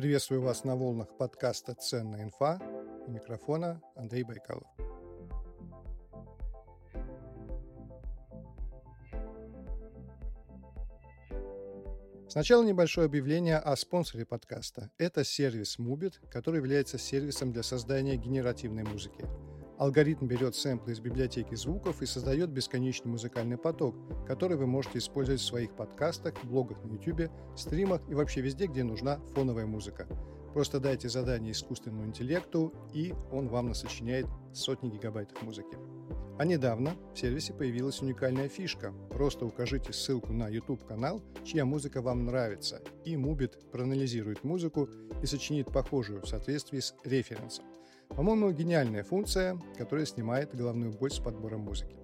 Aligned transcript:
Приветствую 0.00 0.40
вас 0.40 0.64
на 0.64 0.76
волнах 0.76 1.14
подкаста 1.18 1.74
«Ценная 1.74 2.22
инфа». 2.22 2.58
У 3.06 3.10
микрофона 3.10 3.82
Андрей 3.94 4.22
Байкалов. 4.22 4.66
Сначала 12.30 12.64
небольшое 12.64 13.04
объявление 13.04 13.58
о 13.58 13.76
спонсоре 13.76 14.24
подкаста. 14.24 14.90
Это 14.96 15.22
сервис 15.22 15.78
Mubit, 15.78 16.14
который 16.30 16.56
является 16.56 16.96
сервисом 16.96 17.52
для 17.52 17.62
создания 17.62 18.16
генеративной 18.16 18.84
музыки. 18.84 19.26
Алгоритм 19.80 20.26
берет 20.26 20.54
сэмплы 20.54 20.92
из 20.92 21.00
библиотеки 21.00 21.54
звуков 21.54 22.02
и 22.02 22.06
создает 22.06 22.50
бесконечный 22.50 23.10
музыкальный 23.10 23.56
поток, 23.56 23.96
который 24.26 24.58
вы 24.58 24.66
можете 24.66 24.98
использовать 24.98 25.40
в 25.40 25.46
своих 25.46 25.74
подкастах, 25.74 26.34
блогах 26.44 26.84
на 26.84 26.92
YouTube, 26.92 27.30
стримах 27.56 28.02
и 28.10 28.14
вообще 28.14 28.42
везде, 28.42 28.66
где 28.66 28.84
нужна 28.84 29.20
фоновая 29.34 29.64
музыка. 29.64 30.06
Просто 30.52 30.80
дайте 30.80 31.08
задание 31.08 31.52
искусственному 31.52 32.04
интеллекту, 32.04 32.74
и 32.92 33.14
он 33.32 33.48
вам 33.48 33.68
насочиняет 33.68 34.26
сотни 34.52 34.90
гигабайтов 34.90 35.40
музыки. 35.40 35.78
А 36.38 36.44
недавно 36.44 36.92
в 37.14 37.18
сервисе 37.18 37.54
появилась 37.54 38.02
уникальная 38.02 38.50
фишка. 38.50 38.92
Просто 39.08 39.46
укажите 39.46 39.94
ссылку 39.94 40.34
на 40.34 40.48
YouTube-канал, 40.48 41.22
чья 41.42 41.64
музыка 41.64 42.02
вам 42.02 42.26
нравится, 42.26 42.82
и 43.06 43.14
Mubit 43.14 43.70
проанализирует 43.70 44.44
музыку 44.44 44.90
и 45.22 45.26
сочинит 45.26 45.72
похожую 45.72 46.20
в 46.20 46.28
соответствии 46.28 46.80
с 46.80 46.94
референсом. 47.02 47.64
По-моему, 48.16 48.50
гениальная 48.52 49.02
функция, 49.02 49.58
которая 49.78 50.04
снимает 50.04 50.54
головную 50.54 50.92
боль 50.92 51.10
с 51.10 51.18
подбором 51.18 51.60
музыки. 51.60 51.96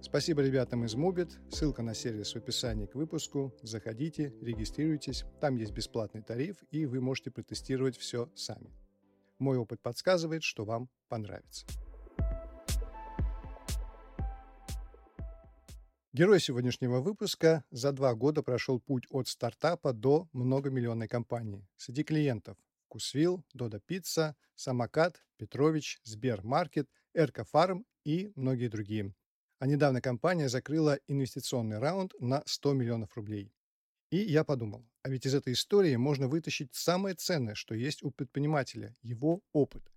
Спасибо 0.00 0.42
ребятам 0.42 0.84
из 0.84 0.96
Mubit. 0.96 1.30
Ссылка 1.50 1.82
на 1.82 1.94
сервис 1.94 2.32
в 2.32 2.36
описании 2.36 2.86
к 2.86 2.96
выпуску. 2.96 3.54
Заходите, 3.62 4.34
регистрируйтесь. 4.40 5.24
Там 5.40 5.56
есть 5.56 5.72
бесплатный 5.72 6.22
тариф, 6.22 6.56
и 6.72 6.86
вы 6.86 7.00
можете 7.00 7.30
протестировать 7.30 7.96
все 7.96 8.28
сами. 8.34 8.72
Мой 9.38 9.58
опыт 9.58 9.80
подсказывает, 9.80 10.42
что 10.42 10.64
вам 10.64 10.88
понравится. 11.08 11.66
Герой 16.12 16.40
сегодняшнего 16.40 17.00
выпуска 17.00 17.64
за 17.70 17.92
два 17.92 18.14
года 18.14 18.42
прошел 18.42 18.80
путь 18.80 19.06
от 19.10 19.28
стартапа 19.28 19.92
до 19.92 20.28
многомиллионной 20.32 21.08
компании. 21.08 21.66
Среди 21.76 22.02
клиентов 22.02 22.58
Вкусвилл, 22.92 23.42
Дода 23.54 23.80
Пицца, 23.80 24.36
Самокат, 24.54 25.24
Петрович, 25.38 25.98
Сбермаркет, 26.04 26.90
Эрка 27.14 27.42
Фарм 27.44 27.86
и 28.04 28.30
многие 28.36 28.68
другие. 28.68 29.14
А 29.60 29.66
недавно 29.66 30.02
компания 30.02 30.50
закрыла 30.50 30.98
инвестиционный 31.06 31.78
раунд 31.78 32.12
на 32.20 32.42
100 32.44 32.74
миллионов 32.74 33.16
рублей. 33.16 33.50
И 34.10 34.18
я 34.18 34.44
подумал, 34.44 34.86
а 35.02 35.08
ведь 35.08 35.24
из 35.24 35.34
этой 35.34 35.54
истории 35.54 35.96
можно 35.96 36.28
вытащить 36.28 36.74
самое 36.74 37.14
ценное, 37.14 37.54
что 37.54 37.74
есть 37.74 38.02
у 38.02 38.10
предпринимателя– 38.10 38.94
его 39.00 39.40
опыт. 39.54 39.90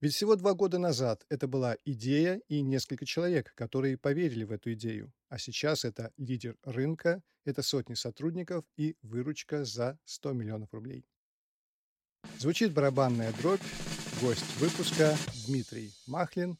Ведь 0.00 0.14
всего 0.14 0.34
два 0.34 0.54
года 0.54 0.78
назад 0.78 1.24
это 1.28 1.46
была 1.46 1.76
идея 1.84 2.40
и 2.48 2.60
несколько 2.60 3.06
человек, 3.06 3.54
которые 3.54 3.96
поверили 3.96 4.42
в 4.42 4.50
эту 4.50 4.72
идею. 4.72 5.12
А 5.28 5.38
сейчас 5.38 5.84
это 5.84 6.10
лидер 6.16 6.56
рынка, 6.64 7.22
это 7.44 7.62
сотни 7.62 7.94
сотрудников 7.94 8.64
и 8.76 8.96
выручка 9.02 9.64
за 9.64 9.96
100 10.06 10.32
миллионов 10.32 10.74
рублей. 10.74 11.06
Звучит 12.38 12.72
барабанная 12.72 13.32
дробь. 13.40 13.62
Гость 14.20 14.56
выпуска 14.58 15.16
Дмитрий 15.46 15.92
Махлин, 16.06 16.58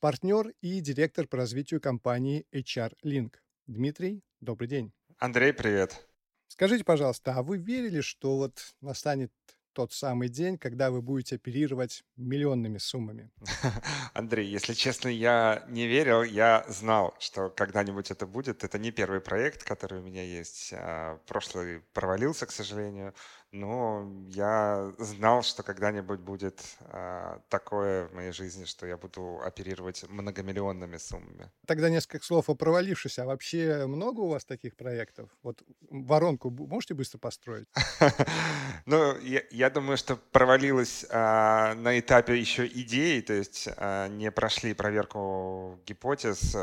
партнер 0.00 0.52
и 0.60 0.80
директор 0.80 1.26
по 1.26 1.36
развитию 1.36 1.80
компании 1.80 2.46
HR 2.52 2.92
Link. 3.04 3.34
Дмитрий, 3.66 4.22
добрый 4.40 4.68
день. 4.68 4.92
Андрей, 5.18 5.52
привет. 5.52 6.06
Скажите, 6.48 6.84
пожалуйста, 6.84 7.34
а 7.34 7.42
вы 7.42 7.58
верили, 7.58 8.00
что 8.00 8.36
вот 8.36 8.74
настанет 8.80 9.32
тот 9.72 9.92
самый 9.92 10.28
день, 10.28 10.58
когда 10.58 10.90
вы 10.90 11.02
будете 11.02 11.36
оперировать 11.36 12.02
миллионными 12.16 12.78
суммами? 12.78 13.30
Андрей, 14.12 14.48
если 14.48 14.74
честно, 14.74 15.08
я 15.08 15.64
не 15.68 15.86
верил, 15.86 16.24
я 16.24 16.64
знал, 16.68 17.14
что 17.20 17.48
когда-нибудь 17.48 18.10
это 18.10 18.26
будет. 18.26 18.64
Это 18.64 18.78
не 18.78 18.90
первый 18.90 19.20
проект, 19.20 19.62
который 19.62 20.00
у 20.00 20.02
меня 20.02 20.24
есть. 20.24 20.72
А 20.72 21.18
прошлый 21.26 21.80
провалился, 21.92 22.46
к 22.46 22.50
сожалению 22.50 23.14
но 23.52 24.10
я 24.28 24.92
знал, 24.98 25.42
что 25.42 25.62
когда-нибудь 25.62 26.20
будет 26.20 26.60
а, 26.80 27.40
такое 27.48 28.08
в 28.08 28.14
моей 28.14 28.32
жизни, 28.32 28.64
что 28.64 28.86
я 28.86 28.96
буду 28.96 29.40
оперировать 29.42 30.04
многомиллионными 30.08 30.98
суммами. 30.98 31.50
Тогда 31.66 31.88
несколько 31.88 32.24
слов 32.24 32.50
о 32.50 32.54
провалившихся. 32.54 33.22
А 33.22 33.26
вообще 33.26 33.86
много 33.86 34.20
у 34.20 34.28
вас 34.28 34.44
таких 34.44 34.76
проектов? 34.76 35.30
Вот 35.42 35.62
воронку 35.90 36.50
можете 36.50 36.94
быстро 36.94 37.18
построить? 37.18 37.68
Ну, 38.86 39.16
я 39.20 39.70
думаю, 39.70 39.98
что 39.98 40.16
провалилось 40.16 41.04
а, 41.10 41.74
на 41.74 41.98
этапе 41.98 42.38
еще 42.38 42.66
идеи, 42.66 43.20
то 43.20 43.34
есть 43.34 43.68
а, 43.76 44.08
не 44.08 44.30
прошли 44.30 44.72
проверку 44.72 45.78
гипотез, 45.86 46.56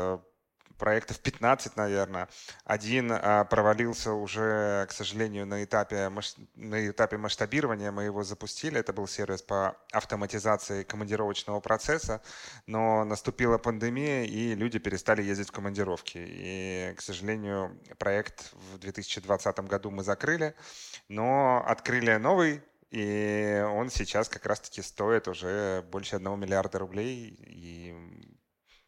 проектов 0.76 1.18
15, 1.20 1.76
наверное. 1.76 2.28
Один 2.64 3.12
а, 3.12 3.44
провалился 3.44 4.12
уже, 4.12 4.86
к 4.88 4.92
сожалению, 4.92 5.46
на 5.46 5.64
этапе, 5.64 6.10
на 6.54 6.88
этапе 6.88 7.16
масштабирования. 7.16 7.90
Мы 7.90 8.04
его 8.04 8.22
запустили. 8.22 8.78
Это 8.78 8.92
был 8.92 9.06
сервис 9.06 9.42
по 9.42 9.76
автоматизации 9.92 10.82
командировочного 10.82 11.60
процесса. 11.60 12.22
Но 12.66 13.04
наступила 13.04 13.58
пандемия, 13.58 14.24
и 14.24 14.54
люди 14.54 14.78
перестали 14.78 15.22
ездить 15.22 15.48
в 15.48 15.52
командировки. 15.52 16.18
И, 16.18 16.94
к 16.96 17.00
сожалению, 17.00 17.78
проект 17.98 18.52
в 18.72 18.78
2020 18.78 19.60
году 19.60 19.90
мы 19.90 20.02
закрыли. 20.02 20.54
Но 21.08 21.64
открыли 21.66 22.16
новый 22.16 22.62
и 22.90 23.64
он 23.68 23.90
сейчас 23.90 24.28
как 24.28 24.46
раз-таки 24.46 24.80
стоит 24.80 25.28
уже 25.28 25.84
больше 25.90 26.16
одного 26.16 26.36
миллиарда 26.36 26.78
рублей. 26.78 27.36
И 27.46 27.94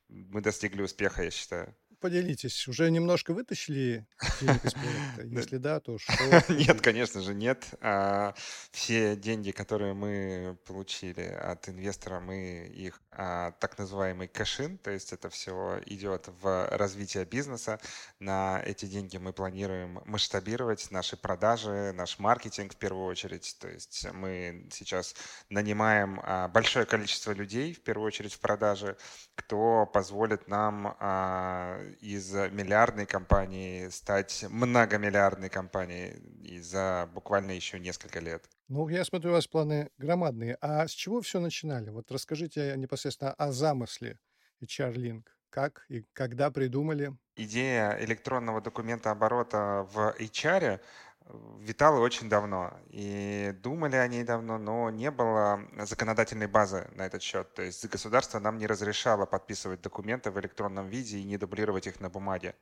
мы 0.08 0.40
достигли 0.40 0.82
успеха, 0.82 1.22
я 1.22 1.30
считаю. 1.30 1.74
Поделитесь, 2.00 2.68
уже 2.68 2.92
немножко 2.92 3.34
вытащили 3.34 4.06
денег 4.40 4.64
из 4.64 4.72
проекта? 4.72 5.22
Если 5.24 5.56
да, 5.56 5.80
то 5.80 5.98
что? 5.98 6.12
Нет, 6.48 6.80
конечно 6.80 7.20
же, 7.22 7.34
нет. 7.34 7.66
А, 7.80 8.34
все 8.70 9.16
деньги, 9.16 9.50
которые 9.50 9.94
мы 9.94 10.56
получили 10.64 11.22
от 11.22 11.68
инвестора, 11.68 12.20
мы 12.20 12.70
их 12.72 13.02
а, 13.10 13.50
так 13.52 13.78
называемый 13.78 14.28
кэшин, 14.28 14.78
то 14.78 14.92
есть 14.92 15.12
это 15.12 15.28
все 15.28 15.82
идет 15.86 16.28
в 16.40 16.68
развитие 16.70 17.24
бизнеса. 17.24 17.80
На 18.20 18.62
эти 18.64 18.86
деньги 18.86 19.16
мы 19.16 19.32
планируем 19.32 20.00
масштабировать 20.04 20.92
наши 20.92 21.16
продажи, 21.16 21.92
наш 21.94 22.20
маркетинг 22.20 22.74
в 22.74 22.76
первую 22.76 23.06
очередь. 23.06 23.56
То 23.58 23.68
есть 23.68 24.06
мы 24.12 24.68
сейчас 24.70 25.16
нанимаем 25.50 26.20
а, 26.22 26.46
большое 26.46 26.86
количество 26.86 27.32
людей, 27.32 27.74
в 27.74 27.80
первую 27.80 28.06
очередь 28.06 28.34
в 28.34 28.38
продаже, 28.38 28.96
кто 29.34 29.84
позволит 29.86 30.46
нам 30.46 30.96
из 32.00 32.32
миллиардной 32.32 33.06
компании 33.06 33.88
стать 33.88 34.44
многомиллиардной 34.48 35.48
компанией 35.48 36.60
за 36.60 37.08
буквально 37.14 37.52
еще 37.52 37.78
несколько 37.78 38.20
лет. 38.20 38.48
Ну, 38.68 38.88
я 38.88 39.04
смотрю, 39.04 39.30
у 39.30 39.34
вас 39.34 39.46
планы 39.46 39.90
громадные. 39.98 40.56
А 40.60 40.86
с 40.86 40.90
чего 40.90 41.20
все 41.20 41.40
начинали? 41.40 41.90
Вот 41.90 42.10
расскажите 42.10 42.74
непосредственно 42.76 43.32
о 43.32 43.52
замысле 43.52 44.18
HR-Link. 44.62 45.24
Как 45.50 45.86
и 45.88 46.04
когда 46.12 46.50
придумали? 46.50 47.16
Идея 47.36 47.96
электронного 48.00 48.60
документа 48.60 49.10
оборота 49.10 49.88
в 49.92 50.14
HR 50.18 50.80
витала 51.60 52.00
очень 52.00 52.28
давно. 52.28 52.72
И 52.90 53.54
думали 53.62 53.96
о 53.96 54.06
ней 54.08 54.24
давно, 54.24 54.58
но 54.58 54.90
не 54.90 55.10
было 55.10 55.60
законодательной 55.78 56.46
базы 56.46 56.88
на 56.94 57.06
этот 57.06 57.22
счет. 57.22 57.52
То 57.54 57.62
есть 57.62 57.86
государство 57.86 58.38
нам 58.38 58.58
не 58.58 58.66
разрешало 58.66 59.26
подписывать 59.26 59.80
документы 59.80 60.30
в 60.30 60.38
электронном 60.40 60.88
виде 60.88 61.18
и 61.18 61.24
не 61.24 61.36
дублировать 61.36 61.86
их 61.86 62.00
на 62.00 62.08
бумаге. 62.08 62.54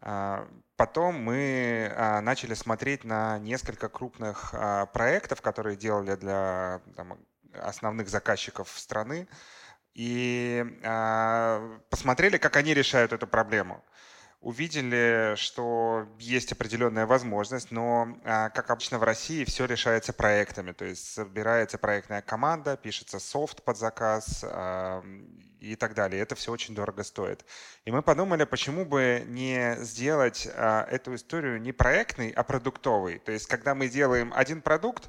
А, 0.00 0.48
потом 0.76 1.14
мы 1.14 1.92
а, 1.94 2.20
начали 2.20 2.54
смотреть 2.54 3.04
на 3.04 3.38
несколько 3.38 3.88
крупных 3.88 4.50
а, 4.52 4.86
проектов, 4.86 5.40
которые 5.40 5.76
делали 5.76 6.16
для 6.16 6.80
там, 6.96 7.18
основных 7.54 8.08
заказчиков 8.08 8.68
страны, 8.68 9.28
и 9.94 10.64
посмотрели, 11.90 12.38
как 12.38 12.56
они 12.56 12.72
решают 12.72 13.12
эту 13.12 13.26
проблему 13.26 13.84
увидели, 14.42 15.34
что 15.36 16.06
есть 16.18 16.52
определенная 16.52 17.06
возможность, 17.06 17.70
но, 17.70 18.18
а, 18.24 18.50
как 18.50 18.70
обычно 18.70 18.98
в 18.98 19.04
России, 19.04 19.44
все 19.44 19.64
решается 19.64 20.12
проектами. 20.12 20.72
То 20.72 20.84
есть 20.84 21.14
собирается 21.14 21.78
проектная 21.78 22.20
команда, 22.20 22.76
пишется 22.76 23.18
софт 23.18 23.62
под 23.62 23.78
заказ 23.78 24.44
и 25.62 25.76
так 25.76 25.94
далее. 25.94 26.20
Это 26.20 26.34
все 26.34 26.52
очень 26.52 26.74
дорого 26.74 27.04
стоит. 27.04 27.44
И 27.84 27.90
мы 27.92 28.02
подумали, 28.02 28.44
почему 28.44 28.84
бы 28.84 29.24
не 29.26 29.76
сделать 29.78 30.48
а, 30.54 30.86
эту 30.90 31.14
историю 31.14 31.60
не 31.60 31.72
проектной, 31.72 32.30
а 32.30 32.42
продуктовой. 32.42 33.18
То 33.18 33.32
есть 33.32 33.46
когда 33.46 33.74
мы 33.74 33.88
делаем 33.88 34.32
один 34.34 34.60
продукт, 34.60 35.08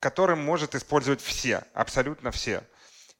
которым 0.00 0.44
может 0.44 0.74
использовать 0.74 1.20
все, 1.20 1.62
абсолютно 1.72 2.30
все. 2.30 2.62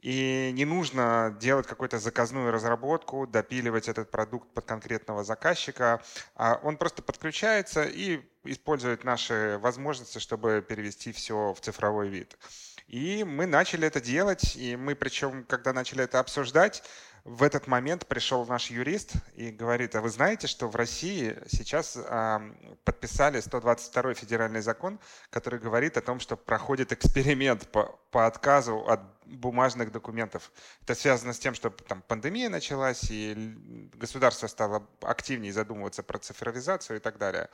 И 0.07 0.53
не 0.53 0.65
нужно 0.65 1.37
делать 1.41 1.67
какую-то 1.67 1.99
заказную 1.99 2.53
разработку, 2.53 3.27
допиливать 3.27 3.89
этот 3.89 4.09
продукт 4.09 4.49
под 4.55 4.65
конкретного 4.65 5.25
заказчика. 5.25 6.01
А 6.37 6.61
он 6.63 6.77
просто 6.77 7.03
подключается 7.03 7.83
и 7.83 8.21
использует 8.45 9.03
наши 9.03 9.59
возможности, 9.61 10.21
чтобы 10.21 10.65
перевести 10.69 11.11
все 11.11 11.53
в 11.53 11.61
цифровой 11.61 12.09
вид. 12.09 12.39
И 12.87 13.25
мы 13.25 13.47
начали 13.47 13.89
это 13.89 14.01
делать, 14.01 14.55
и 14.55 14.77
мы 14.77 14.95
причем, 14.95 15.43
когда 15.43 15.73
начали 15.73 16.05
это 16.05 16.21
обсуждать, 16.21 16.85
в 17.27 17.43
этот 17.43 17.67
момент 17.67 18.07
пришел 18.07 18.47
наш 18.47 18.71
юрист 18.71 19.15
и 19.35 19.51
говорит, 19.51 19.97
а 19.97 20.01
вы 20.01 20.11
знаете, 20.11 20.47
что 20.47 20.69
в 20.69 20.77
России 20.77 21.37
сейчас 21.49 21.99
подписали 22.85 23.41
122 23.41 24.15
федеральный 24.15 24.61
закон, 24.61 25.01
который 25.31 25.59
говорит 25.59 25.97
о 25.97 26.03
том, 26.03 26.21
что 26.21 26.37
проходит 26.37 26.93
эксперимент 26.93 27.67
по, 27.73 27.99
по 28.13 28.27
отказу 28.27 28.79
от 28.87 29.01
бумажных 29.27 29.91
документов. 29.91 30.53
Это 30.83 30.95
связано 30.95 31.33
с 31.33 31.41
тем, 31.41 31.55
что 31.55 31.71
там 31.71 32.01
пандемия 32.03 32.49
началась, 32.49 33.11
и 33.11 33.35
государство 33.95 34.47
стало 34.47 34.87
активнее 35.03 35.53
задумываться 35.53 36.05
про 36.05 36.19
цифровизацию 36.19 36.99
и 36.99 37.01
так 37.01 37.19
далее. 37.19 37.49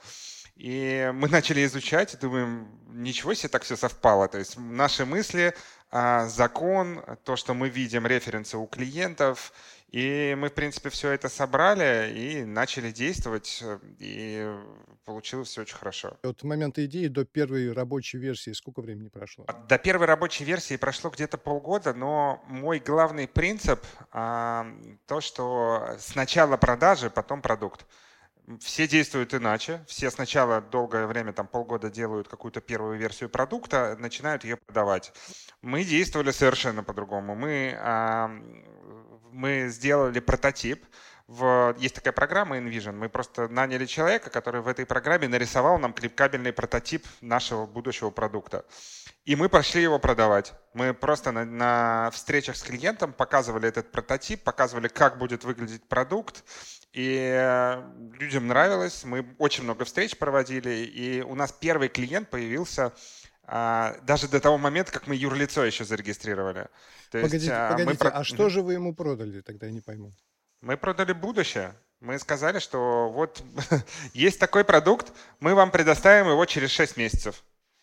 И 0.55 1.11
мы 1.15 1.29
начали 1.29 1.65
изучать 1.65 2.13
и 2.13 2.19
думаем, 2.19 2.69
ничего 2.89 3.33
себе 3.33 3.49
так 3.49 3.63
все 3.63 3.77
совпало. 3.77 4.29
То 4.29 4.39
есть 4.39 4.59
наши 4.59 5.07
мысли, 5.07 5.55
закон, 5.93 7.03
то, 7.25 7.37
что 7.37 7.55
мы 7.55 7.69
видим 7.69 8.07
референсы 8.07 8.57
у 8.57 8.67
клиентов, 8.67 9.53
и 9.93 10.35
мы, 10.39 10.49
в 10.49 10.55
принципе, 10.55 10.89
все 10.89 11.11
это 11.11 11.29
собрали 11.29 12.11
и 12.15 12.45
начали 12.45 12.91
действовать, 12.91 13.63
и 13.99 14.51
получилось 15.05 15.49
все 15.49 15.61
очень 15.61 15.77
хорошо. 15.77 16.17
От 16.23 16.43
момента 16.45 16.83
идеи 16.87 17.09
до 17.09 17.27
первой 17.27 17.71
рабочей 17.73 18.17
версии 18.17 18.53
сколько 18.53 18.81
времени 18.81 19.09
прошло? 19.09 19.45
До 19.69 19.77
первой 19.77 20.07
рабочей 20.07 20.45
версии 20.45 20.77
прошло 20.77 21.11
где-то 21.11 21.37
полгода, 21.37 21.93
но 21.93 22.43
мой 22.49 22.79
главный 22.79 23.29
принцип 23.29 23.85
а, 24.13 24.67
то, 25.07 25.21
что 25.21 25.95
сначала 25.99 26.57
продажи, 26.57 27.11
потом 27.11 27.43
продукт 27.43 27.85
все 28.61 28.89
действуют 28.89 29.35
иначе. 29.35 29.85
Все 29.87 30.11
сначала 30.11 30.61
долгое 30.61 31.07
время, 31.07 31.33
там 31.33 31.47
полгода 31.47 31.91
делают 31.91 32.29
какую-то 32.29 32.61
первую 32.61 32.99
версию 32.99 33.31
продукта, 33.31 33.97
начинают 33.99 34.45
ее 34.45 34.57
продавать. 34.57 35.13
Мы 35.63 35.85
действовали 35.85 36.33
совершенно 36.33 36.83
по-другому. 36.83 37.35
Мы, 37.35 37.77
а, 37.79 38.31
мы 39.31 39.69
сделали 39.69 40.21
прототип. 40.21 40.85
В, 41.29 41.75
есть 41.79 41.95
такая 41.95 42.13
программа 42.13 42.59
InVision. 42.59 42.93
Мы 42.93 43.09
просто 43.09 43.49
наняли 43.49 43.87
человека, 43.87 44.29
который 44.29 44.61
в 44.61 44.69
этой 44.69 44.85
программе 44.85 45.29
нарисовал 45.29 45.79
нам 45.79 45.93
клипкабельный 45.93 46.53
прототип 46.53 47.07
нашего 47.21 47.65
будущего 47.65 48.11
продукта. 48.11 48.65
И 49.25 49.37
мы 49.37 49.49
пошли 49.49 49.83
его 49.83 50.01
продавать. 50.01 50.53
Мы 50.75 50.93
просто 50.93 51.31
на, 51.31 51.45
на 51.45 52.11
встречах 52.13 52.57
с 52.57 52.63
клиентом 52.63 53.13
показывали 53.13 53.69
этот 53.69 53.93
прототип, 53.93 54.43
показывали, 54.43 54.89
как 54.89 55.17
будет 55.17 55.45
выглядеть 55.45 55.89
продукт, 55.89 56.43
и 56.93 57.17
э, 57.17 57.83
людям 58.19 58.47
нравилось, 58.47 59.05
мы 59.05 59.35
очень 59.39 59.65
много 59.65 59.85
встреч 59.85 60.17
проводили, 60.17 60.85
и 60.85 61.23
у 61.23 61.35
нас 61.35 61.51
первый 61.53 61.89
клиент 61.89 62.29
появился 62.29 62.93
а, 63.45 63.97
даже 64.03 64.29
до 64.29 64.41
того 64.41 64.59
момента, 64.59 64.93
как 64.93 65.07
мы 65.07 65.15
юрлицо 65.15 65.65
еще 65.65 65.85
зарегистрировали. 65.85 66.69
То 67.11 67.21
погодите, 67.21 67.47
есть, 67.47 67.69
погодите, 67.71 68.05
мы... 68.05 68.11
а 68.11 68.25
что 68.25 68.49
же 68.49 68.63
вы 68.63 68.75
ему 68.75 68.95
продали, 68.95 69.41
тогда 69.41 69.67
я 69.67 69.73
не 69.73 69.81
пойму? 69.81 70.13
Мы 70.61 70.77
продали 70.77 71.13
будущее. 71.13 71.75
Мы 72.01 72.19
сказали, 72.19 72.59
что 72.59 73.11
вот 73.11 73.43
есть 74.13 74.39
такой 74.39 74.65
продукт, 74.65 75.13
мы 75.41 75.55
вам 75.55 75.71
предоставим 75.71 76.29
его 76.29 76.45
через 76.47 76.71
6 76.71 76.97
месяцев. 76.97 77.43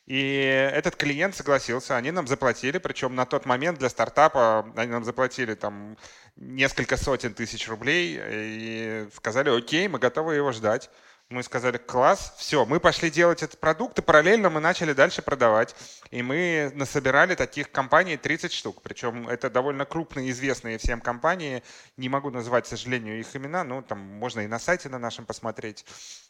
И 0.09 0.71
этот 0.73 0.95
клиент 0.95 1.35
согласился, 1.35 1.95
они 1.95 2.09
нам 2.09 2.25
заплатили, 2.25 2.79
причем 2.79 3.13
на 3.13 3.27
тот 3.27 3.45
момент 3.45 3.77
для 3.77 3.89
стартапа 3.89 4.65
они 4.75 4.91
нам 4.91 5.03
заплатили 5.03 5.53
там 5.53 5.97
несколько 6.35 6.97
сотен 6.97 7.35
тысяч 7.35 7.69
рублей 7.69 8.19
и 8.19 9.07
сказали, 9.15 9.55
окей, 9.55 9.87
мы 9.87 9.99
готовы 9.99 10.33
его 10.33 10.51
ждать. 10.51 10.89
Мы 11.29 11.43
сказали, 11.43 11.77
класс, 11.77 12.33
все, 12.39 12.65
мы 12.65 12.79
пошли 12.79 13.11
делать 13.11 13.43
этот 13.43 13.59
продукт, 13.59 13.99
и 13.99 14.01
параллельно 14.01 14.49
мы 14.49 14.59
начали 14.59 14.93
дальше 14.93 15.21
продавать. 15.21 15.75
И 16.09 16.23
мы 16.23 16.71
насобирали 16.73 17.35
таких 17.35 17.71
компаний 17.71 18.17
30 18.17 18.51
штук. 18.51 18.81
Причем 18.81 19.29
это 19.29 19.51
довольно 19.51 19.85
крупные, 19.85 20.31
известные 20.31 20.79
всем 20.79 21.01
компании. 21.01 21.61
Не 21.97 22.09
могу 22.09 22.31
назвать, 22.31 22.65
к 22.65 22.67
сожалению, 22.67 23.19
их 23.19 23.35
имена, 23.35 23.63
но 23.63 23.83
там 23.83 23.99
можно 23.99 24.39
и 24.39 24.47
на 24.47 24.57
сайте 24.57 24.89
на 24.89 24.97
нашем 24.97 25.27
посмотреть. 25.27 25.85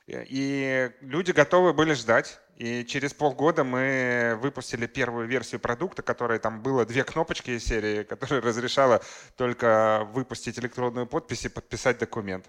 И 0.05 0.91
люди 0.99 1.31
готовы 1.31 1.71
были 1.71 1.93
ждать. 1.93 2.37
И 2.59 2.83
через 2.83 3.13
полгода 3.13 3.63
мы 3.63 4.37
выпустили 4.41 4.85
первую 4.85 5.27
версию 5.27 5.61
продукта, 5.61 6.01
которая 6.01 6.39
там 6.39 6.61
было 6.61 6.85
две 6.85 7.05
кнопочки 7.05 7.51
из 7.51 7.63
серии, 7.63 8.03
которая 8.09 8.41
разрешала 8.41 9.01
только 9.37 10.05
выпустить 10.11 10.59
электронную 10.59 11.07
подпись 11.07 11.45
и 11.45 11.49
подписать 11.49 11.99
документ. 11.99 12.45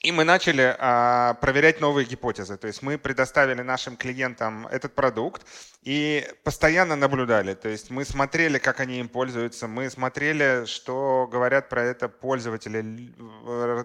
И 0.00 0.12
мы 0.12 0.22
начали 0.22 0.76
а, 0.78 1.34
проверять 1.34 1.80
новые 1.80 2.06
гипотезы. 2.06 2.56
То 2.56 2.68
есть 2.68 2.82
мы 2.82 2.98
предоставили 2.98 3.62
нашим 3.62 3.96
клиентам 3.96 4.68
этот 4.68 4.94
продукт 4.94 5.44
и 5.82 6.24
постоянно 6.44 6.94
наблюдали. 6.94 7.54
То 7.54 7.68
есть 7.68 7.90
мы 7.90 8.04
смотрели, 8.04 8.58
как 8.58 8.78
они 8.78 9.00
им 9.00 9.08
пользуются, 9.08 9.66
мы 9.66 9.90
смотрели, 9.90 10.66
что 10.66 11.28
говорят 11.30 11.68
про 11.68 11.82
это 11.82 12.08
пользователи, 12.08 13.12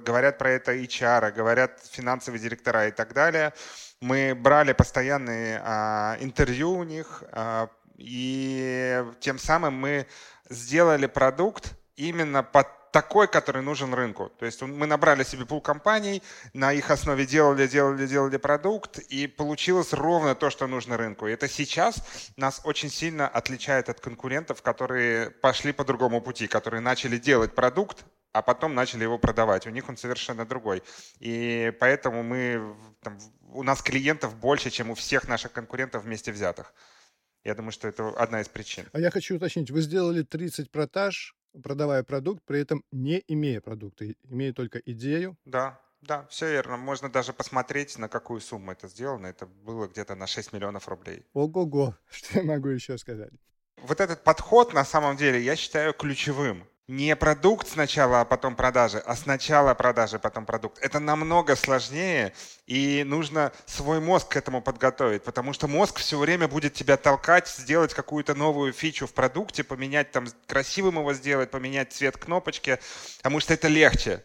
говорят 0.05 0.37
про 0.37 0.51
это 0.51 0.75
HR, 0.75 1.31
говорят 1.31 1.79
финансовые 1.91 2.39
директора 2.39 2.89
и 2.89 2.91
так 2.91 3.13
далее. 3.13 3.51
Мы 3.99 4.35
брали 4.35 4.73
постоянные 4.73 5.61
а, 5.63 6.17
интервью 6.19 6.73
у 6.73 6.83
них, 6.83 7.23
а, 7.31 7.69
и 7.97 9.03
тем 9.19 9.39
самым 9.39 9.73
мы 9.73 10.05
сделали 10.47 11.07
продукт 11.07 11.73
именно 11.95 12.43
под 12.43 12.67
такой, 12.93 13.27
который 13.27 13.63
нужен 13.63 13.93
рынку. 13.93 14.31
То 14.37 14.45
есть 14.45 14.61
мы 14.61 14.85
набрали 14.85 15.23
себе 15.23 15.45
пул 15.45 15.61
компаний, 15.61 16.21
на 16.53 16.71
их 16.71 16.91
основе 16.91 17.25
делали, 17.25 17.67
делали, 17.67 18.05
делали 18.05 18.37
продукт, 18.37 18.99
и 18.99 19.25
получилось 19.25 19.93
ровно 19.93 20.35
то, 20.35 20.51
что 20.51 20.67
нужно 20.67 20.95
рынку. 20.95 21.27
И 21.27 21.31
это 21.31 21.49
сейчас 21.49 22.31
нас 22.37 22.61
очень 22.63 22.91
сильно 22.91 23.27
отличает 23.27 23.89
от 23.89 23.99
конкурентов, 23.99 24.61
которые 24.61 25.31
пошли 25.31 25.73
по 25.73 25.83
другому 25.83 26.21
пути, 26.21 26.45
которые 26.47 26.81
начали 26.81 27.17
делать 27.17 27.55
продукт, 27.55 28.05
а 28.31 28.43
потом 28.43 28.75
начали 28.75 29.03
его 29.03 29.17
продавать. 29.17 29.65
У 29.65 29.71
них 29.71 29.89
он 29.89 29.97
совершенно 29.97 30.45
другой. 30.45 30.83
И 31.19 31.73
поэтому 31.79 32.21
мы, 32.21 32.75
там, 33.01 33.17
у 33.53 33.63
нас 33.63 33.81
клиентов 33.81 34.35
больше, 34.35 34.69
чем 34.69 34.91
у 34.91 34.93
всех 34.93 35.27
наших 35.27 35.51
конкурентов 35.51 36.03
вместе 36.03 36.31
взятых. 36.31 36.73
Я 37.43 37.55
думаю, 37.55 37.71
что 37.71 37.87
это 37.87 38.09
одна 38.09 38.41
из 38.41 38.47
причин. 38.47 38.85
А 38.93 38.99
я 38.99 39.09
хочу 39.09 39.35
уточнить, 39.35 39.71
вы 39.71 39.81
сделали 39.81 40.21
30 40.21 40.69
продаж, 40.69 41.35
продавая 41.61 42.03
продукт, 42.03 42.43
при 42.45 42.59
этом 42.59 42.83
не 42.91 43.23
имея 43.27 43.61
продукта, 43.61 44.05
имея 44.29 44.53
только 44.53 44.79
идею. 44.79 45.37
Да, 45.45 45.79
да, 46.01 46.25
все 46.29 46.51
верно. 46.51 46.77
Можно 46.77 47.09
даже 47.09 47.33
посмотреть, 47.33 47.97
на 47.97 48.09
какую 48.09 48.41
сумму 48.41 48.71
это 48.71 48.87
сделано. 48.87 49.27
Это 49.27 49.45
было 49.45 49.87
где-то 49.87 50.15
на 50.15 50.27
6 50.27 50.53
миллионов 50.53 50.87
рублей. 50.87 51.25
Ого-го, 51.33 51.95
что 52.09 52.39
я 52.39 52.43
могу 52.43 52.69
еще 52.69 52.97
сказать? 52.97 53.31
Вот 53.77 54.01
этот 54.01 54.23
подход, 54.23 54.73
на 54.73 54.85
самом 54.85 55.17
деле, 55.17 55.41
я 55.41 55.55
считаю 55.55 55.93
ключевым 55.93 56.63
не 56.87 57.15
продукт 57.15 57.67
сначала, 57.67 58.21
а 58.21 58.25
потом 58.25 58.55
продажи, 58.55 58.97
а 58.97 59.15
сначала 59.15 59.73
продажи, 59.73 60.19
потом 60.19 60.45
продукт. 60.45 60.79
Это 60.81 60.99
намного 60.99 61.55
сложнее, 61.55 62.33
и 62.67 63.03
нужно 63.05 63.53
свой 63.65 64.01
мозг 64.01 64.29
к 64.29 64.35
этому 64.35 64.61
подготовить, 64.61 65.23
потому 65.23 65.53
что 65.53 65.67
мозг 65.67 65.99
все 65.99 66.17
время 66.17 66.47
будет 66.47 66.73
тебя 66.73 66.97
толкать, 66.97 67.47
сделать 67.47 67.93
какую-то 67.93 68.35
новую 68.35 68.73
фичу 68.73 69.07
в 69.07 69.13
продукте, 69.13 69.63
поменять 69.63 70.11
там, 70.11 70.27
красивым 70.47 70.99
его 70.99 71.13
сделать, 71.13 71.51
поменять 71.51 71.93
цвет 71.93 72.17
кнопочки, 72.17 72.79
потому 73.17 73.39
что 73.39 73.53
это 73.53 73.69
легче. 73.69 74.23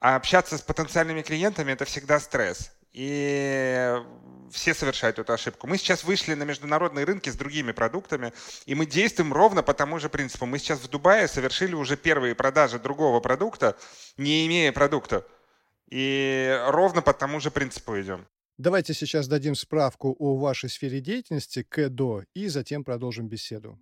А 0.00 0.16
общаться 0.16 0.58
с 0.58 0.62
потенциальными 0.62 1.22
клиентами– 1.22 1.72
это 1.72 1.84
всегда 1.84 2.18
стресс. 2.18 2.72
И 2.92 4.02
все 4.50 4.74
совершают 4.74 5.18
эту 5.18 5.32
ошибку. 5.32 5.66
Мы 5.66 5.78
сейчас 5.78 6.04
вышли 6.04 6.34
на 6.34 6.42
международные 6.42 7.04
рынки 7.04 7.30
с 7.30 7.36
другими 7.36 7.72
продуктами, 7.72 8.32
и 8.66 8.74
мы 8.74 8.86
действуем 8.86 9.32
ровно 9.32 9.62
по 9.62 9.74
тому 9.74 9.98
же 9.98 10.08
принципу. 10.08 10.46
Мы 10.46 10.58
сейчас 10.58 10.80
в 10.80 10.88
Дубае 10.88 11.28
совершили 11.28 11.74
уже 11.74 11.96
первые 11.96 12.34
продажи 12.34 12.78
другого 12.78 13.20
продукта, 13.20 13.76
не 14.16 14.46
имея 14.46 14.72
продукта. 14.72 15.24
И 15.88 16.56
ровно 16.68 17.02
по 17.02 17.12
тому 17.12 17.40
же 17.40 17.50
принципу 17.50 18.00
идем. 18.00 18.26
Давайте 18.58 18.92
сейчас 18.92 19.26
дадим 19.26 19.54
справку 19.54 20.14
о 20.18 20.36
вашей 20.36 20.68
сфере 20.68 21.00
деятельности 21.00 21.62
КДО 21.62 22.24
и 22.34 22.48
затем 22.48 22.84
продолжим 22.84 23.28
беседу. 23.28 23.78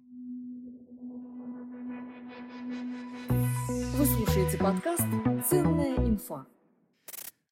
Вы 3.29 4.07
слушаете 4.07 4.57
подкаст 4.59 5.03
«Ценная 5.51 5.97
инфа». 5.97 6.47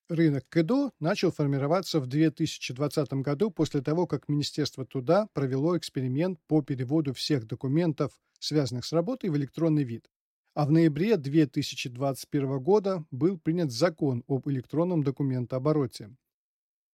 Рынок 0.08 0.44
КЭДО 0.48 0.92
начал 1.00 1.32
формироваться 1.32 1.98
в 1.98 2.06
2020 2.06 3.12
году 3.14 3.50
после 3.50 3.82
того, 3.82 4.06
как 4.06 4.28
Министерство 4.28 4.86
труда 4.86 5.28
провело 5.32 5.76
эксперимент 5.76 6.38
по 6.46 6.62
переводу 6.62 7.12
всех 7.12 7.44
документов, 7.44 8.12
связанных 8.38 8.84
с 8.84 8.92
работой, 8.92 9.30
в 9.30 9.36
электронный 9.36 9.82
вид. 9.82 10.08
А 10.54 10.64
в 10.64 10.70
ноябре 10.70 11.16
2021 11.16 12.60
года 12.60 13.04
был 13.10 13.36
принят 13.36 13.72
закон 13.72 14.22
об 14.28 14.48
электронном 14.48 15.02
документообороте. 15.02 16.14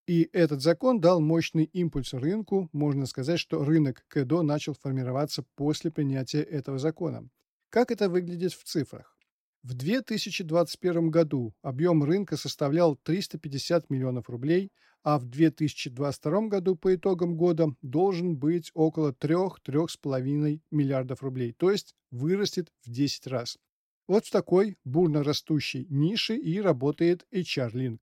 И 0.07 0.31
этот 0.33 0.63
закон 0.63 0.99
дал 0.99 1.21
мощный 1.21 1.65
импульс 1.65 2.15
рынку. 2.15 2.71
Можно 2.73 3.05
сказать, 3.05 3.39
что 3.39 3.63
рынок 3.63 4.05
КЭДО 4.09 4.41
начал 4.41 4.73
формироваться 4.73 5.45
после 5.55 5.91
принятия 5.91 6.43
этого 6.43 6.79
закона. 6.79 7.29
Как 7.69 7.91
это 7.91 8.09
выглядит 8.09 8.55
в 8.55 8.65
цифрах? 8.65 9.12
В 9.63 9.75
2021 9.75 11.11
году 11.11 11.55
объем 11.63 12.03
рынка 12.03 12.37
составлял 12.37 12.97
350 12.97 13.91
миллионов 13.91 14.29
рублей, 14.29 14.73
а 15.05 15.21
в 15.21 15.25
2022 15.25 16.49
году 16.49 16.75
по 16.75 16.93
итогам 16.97 17.37
года 17.37 17.69
должен 17.81 18.37
быть 18.37 18.73
около 18.75 19.13
3-3,5 19.13 20.61
миллиардов 20.73 21.23
рублей, 21.23 21.53
то 21.53 21.71
есть 21.71 21.95
вырастет 22.11 22.73
в 22.85 22.91
10 22.91 23.29
раз. 23.29 23.57
Вот 24.09 24.27
в 24.27 24.33
такой 24.33 24.79
бурно 24.85 25.23
растущей 25.23 25.87
нише 25.89 26.37
и 26.37 26.61
работает 26.61 27.25
HR-Link. 27.33 27.99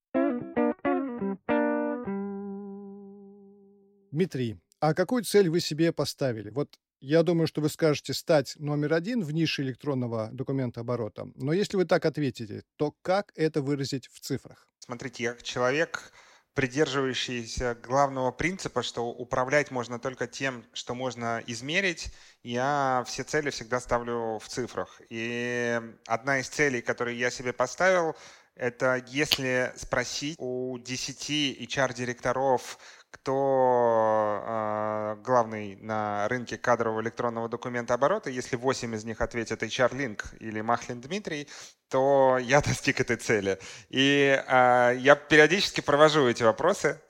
Дмитрий, 4.13 4.57
а 4.81 4.95
какую 4.95 5.25
цель 5.25 5.51
вы 5.51 5.61
себе 5.61 5.93
поставили? 5.93 6.49
Вот 6.49 6.79
я 7.01 7.23
думаю, 7.23 7.47
что 7.47 7.61
вы 7.61 7.69
скажете 7.69 8.15
стать 8.15 8.55
номер 8.57 8.95
один 8.95 9.23
в 9.23 9.33
нише 9.33 9.63
электронного 9.63 10.29
документа 10.33 10.81
оборота. 10.81 11.29
Но 11.35 11.53
если 11.53 11.77
вы 11.77 11.85
так 11.85 12.05
ответите, 12.05 12.63
то 12.77 12.95
как 13.03 13.33
это 13.35 13.63
выразить 13.63 14.09
в 14.09 14.21
цифрах? 14.21 14.69
Смотрите, 14.79 15.25
я 15.25 15.37
человек, 15.37 16.13
придерживающийся 16.55 17.77
главного 17.83 18.33
принципа, 18.33 18.83
что 18.83 19.09
управлять 19.09 19.71
можно 19.71 19.99
только 19.99 20.27
тем, 20.27 20.65
что 20.73 20.95
можно 20.95 21.43
измерить, 21.47 22.13
я 22.43 23.05
все 23.07 23.23
цели 23.23 23.51
всегда 23.51 23.81
ставлю 23.81 24.39
в 24.39 24.49
цифрах. 24.49 25.01
И 25.09 25.81
одна 26.07 26.41
из 26.41 26.49
целей, 26.49 26.83
которые 26.83 27.19
я 27.19 27.31
себе 27.31 27.53
поставил, 27.53 28.15
это 28.57 29.03
если 29.09 29.73
спросить 29.77 30.37
у 30.39 30.79
10 30.79 31.31
HR-директоров, 31.63 32.79
кто 33.11 34.43
э, 34.47 35.17
главный 35.23 35.77
на 35.77 36.29
рынке 36.29 36.57
кадрового 36.57 37.01
электронного 37.01 37.49
документа 37.49 37.95
оборота. 37.95 38.31
Если 38.31 38.57
8 38.57 38.95
из 38.95 39.05
них 39.05 39.21
ответят 39.21 39.63
HR 39.63 39.91
Link 39.91 40.37
или 40.39 40.61
Махлин 40.61 41.01
Дмитрий, 41.01 41.49
то 41.89 42.39
я 42.41 42.61
достиг 42.61 43.01
этой 43.01 43.17
цели. 43.17 43.59
И 43.89 44.43
э, 44.47 44.97
я 44.99 45.17
периодически 45.17 45.81
провожу 45.81 46.29
эти 46.29 46.43
вопросы, 46.43 47.01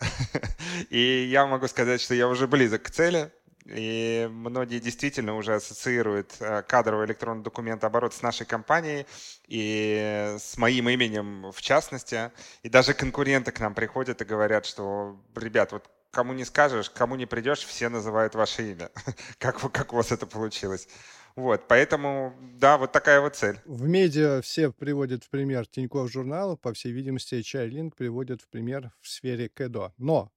и 0.91 1.29
я 1.31 1.47
могу 1.47 1.69
сказать, 1.69 2.01
что 2.01 2.15
я 2.15 2.29
уже 2.29 2.47
близок 2.47 2.83
к 2.85 2.91
цели. 2.91 3.31
И 3.67 4.29
многие 4.31 4.81
действительно 4.81 5.37
уже 5.37 5.55
ассоциируют 5.55 6.35
э, 6.41 6.63
кадровый 6.63 7.07
электронный 7.07 7.45
документ 7.45 7.85
оборот 7.85 8.15
с 8.15 8.23
нашей 8.23 8.47
компанией 8.47 9.07
и 9.47 10.37
с 10.39 10.57
моим 10.57 10.89
именем 10.89 11.53
в 11.53 11.61
частности. 11.61 12.33
И 12.63 12.69
даже 12.69 12.95
конкуренты 12.95 13.53
к 13.53 13.61
нам 13.61 13.75
приходят 13.75 14.23
и 14.23 14.25
говорят, 14.25 14.67
что, 14.67 15.21
ребят, 15.37 15.73
вот 15.73 15.89
кому 16.11 16.33
не 16.33 16.45
скажешь, 16.45 16.91
кому 16.91 17.17
не 17.17 17.27
придешь, 17.27 17.65
все 17.65 17.89
называют 17.89 18.35
ваше 18.35 18.73
имя. 18.73 18.91
как, 19.39 19.61
как 19.73 19.93
у 19.93 19.97
вас 19.97 20.11
это 20.13 20.27
получилось? 20.27 20.89
Вот, 21.37 21.69
поэтому, 21.69 22.35
да, 22.59 22.77
вот 22.77 22.93
такая 22.93 23.21
вот 23.21 23.37
цель. 23.37 23.59
В 23.65 23.87
медиа 23.87 24.41
все 24.43 24.73
приводят 24.73 25.25
в 25.25 25.31
пример 25.31 25.67
Тинькофф 25.67 26.11
журнал, 26.11 26.57
по 26.57 26.73
всей 26.73 26.93
видимости, 26.93 27.37
HR 27.37 27.93
приводят 27.97 28.43
в 28.43 28.49
пример 28.49 28.93
в 29.01 29.09
сфере 29.09 29.49
КЭДО. 29.49 29.95
Но 29.97 30.33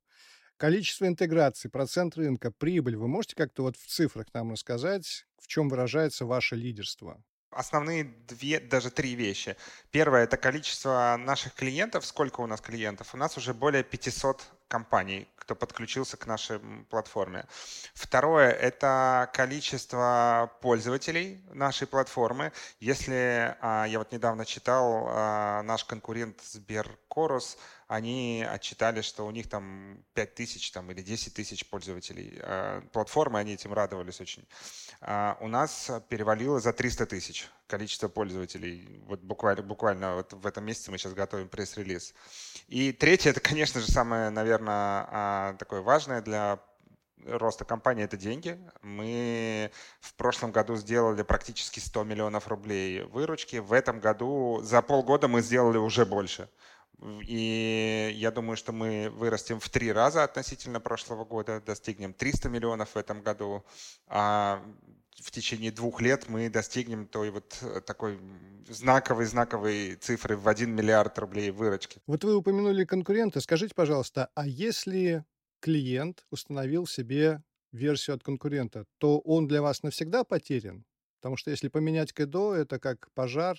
количество 0.63 1.07
интеграций, 1.07 1.69
процент 1.69 2.15
рынка, 2.15 2.49
прибыль, 2.49 2.95
вы 2.95 3.09
можете 3.09 3.35
как-то 3.35 3.63
вот 3.63 3.75
в 3.75 3.85
цифрах 3.85 4.27
нам 4.33 4.53
рассказать, 4.53 5.25
в 5.37 5.47
чем 5.47 5.67
выражается 5.67 6.25
ваше 6.25 6.55
лидерство? 6.55 7.21
Основные 7.51 8.05
две, 8.05 8.61
даже 8.61 8.89
три 8.89 9.13
вещи. 9.15 9.57
Первое– 9.91 10.23
это 10.23 10.37
количество 10.37 11.17
наших 11.19 11.53
клиентов. 11.53 12.05
Сколько 12.05 12.39
у 12.39 12.47
нас 12.47 12.61
клиентов? 12.61 13.13
У 13.13 13.17
нас 13.17 13.37
уже 13.37 13.53
более 13.53 13.83
500 13.83 14.41
компаний, 14.69 15.27
кто 15.35 15.53
подключился 15.53 16.15
к 16.15 16.25
нашей 16.27 16.59
платформе. 16.89 17.45
Второе– 17.93 18.49
это 18.51 19.29
количество 19.33 20.49
пользователей 20.61 21.43
нашей 21.53 21.87
платформы. 21.87 22.53
Если, 22.79 23.55
а, 23.59 23.85
я 23.85 23.99
вот 23.99 24.13
недавно 24.13 24.45
читал, 24.45 25.07
а, 25.09 25.61
наш 25.63 25.83
конкурент 25.83 26.41
Сберкорус, 26.41 27.57
они 27.93 28.43
отчитали, 28.49 29.01
что 29.01 29.25
у 29.27 29.31
них 29.31 29.47
там 29.47 30.03
5 30.15 30.35
тысяч 30.35 30.71
там, 30.71 30.89
или 30.89 31.01
10 31.01 31.33
тысяч 31.33 31.69
пользователей 31.69 32.39
а, 32.41 32.81
платформы, 32.91 33.37
они 33.37 33.53
этим 33.53 33.71
радовались 33.71 34.19
очень. 34.19 34.47
У 35.01 35.47
нас 35.47 35.91
перевалило 36.09 36.59
за 36.59 36.73
300 36.73 37.05
тысяч 37.05 37.49
количество 37.67 38.07
пользователей. 38.07 39.03
Вот 39.05 39.19
буквально, 39.19 39.61
буквально 39.61 40.15
вот 40.15 40.33
в 40.33 40.47
этом 40.47 40.65
месяце 40.65 40.91
мы 40.91 40.97
сейчас 40.97 41.13
готовим 41.13 41.49
пресс-релиз. 41.49 42.13
И 42.67 42.93
третье, 42.93 43.31
это, 43.31 43.41
конечно 43.41 43.81
же, 43.81 43.91
самое, 43.91 44.29
наверное, 44.29 45.53
такое 45.57 45.81
важное 45.81 46.21
для 46.21 46.59
роста 47.25 47.65
компании– 47.65 48.03
это 48.05 48.17
деньги. 48.17 48.59
Мы 48.81 49.71
в 49.99 50.13
прошлом 50.15 50.51
году 50.51 50.75
сделали 50.75 51.21
практически 51.23 51.79
100 51.79 52.03
миллионов 52.03 52.47
рублей 52.47 53.03
выручки. 53.03 53.57
В 53.57 53.73
этом 53.73 53.99
году 53.99 54.61
за 54.63 54.81
полгода 54.81 55.27
мы 55.27 55.41
сделали 55.41 55.77
уже 55.77 56.05
больше. 56.05 56.49
И 57.27 58.11
я 58.15 58.31
думаю, 58.31 58.55
что 58.55 58.71
мы 58.71 59.09
вырастем 59.09 59.59
в 59.59 59.69
три 59.69 59.91
раза 59.91 60.23
относительно 60.23 60.79
прошлого 60.79 61.25
года, 61.25 61.61
достигнем 61.61 62.13
300 62.13 62.49
миллионов 62.49 62.95
в 62.95 62.97
этом 62.97 63.21
году. 63.21 63.65
А 64.07 64.63
в 65.19 65.31
течение 65.31 65.71
двух 65.71 66.01
лет 66.01 66.29
мы 66.29 66.49
достигнем 66.49 67.07
той 67.07 67.31
вот 67.31 67.57
э, 67.61 67.81
такой 67.81 68.19
знаковой-знаковой 68.69 69.95
цифры 69.95 70.37
в 70.37 70.47
1 70.47 70.73
миллиард 70.73 71.17
рублей 71.19 71.51
выручки. 71.51 72.01
Вот 72.07 72.23
вы 72.23 72.35
упомянули 72.35 72.85
конкурента. 72.85 73.41
Скажите, 73.41 73.73
пожалуйста, 73.75 74.29
а 74.35 74.47
если 74.47 75.25
клиент 75.59 76.25
установил 76.29 76.87
себе 76.87 77.43
версию 77.71 78.15
от 78.15 78.23
конкурента, 78.23 78.85
то 78.97 79.19
он 79.19 79.47
для 79.47 79.61
вас 79.61 79.83
навсегда 79.83 80.23
потерян? 80.23 80.85
Потому 81.19 81.37
что 81.37 81.51
если 81.51 81.67
поменять 81.67 82.13
КДО, 82.13 82.53
это 82.53 82.79
как 82.79 83.09
пожар, 83.13 83.57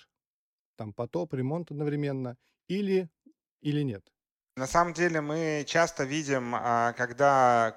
там 0.77 0.93
потоп, 0.93 1.33
ремонт 1.33 1.71
одновременно, 1.71 2.37
или, 2.67 3.09
или 3.65 3.81
нет? 3.81 4.03
На 4.55 4.67
самом 4.67 4.93
деле 4.93 5.21
мы 5.21 5.65
часто 5.67 6.03
видим, 6.03 6.53
а, 6.55 6.93
когда 6.93 7.75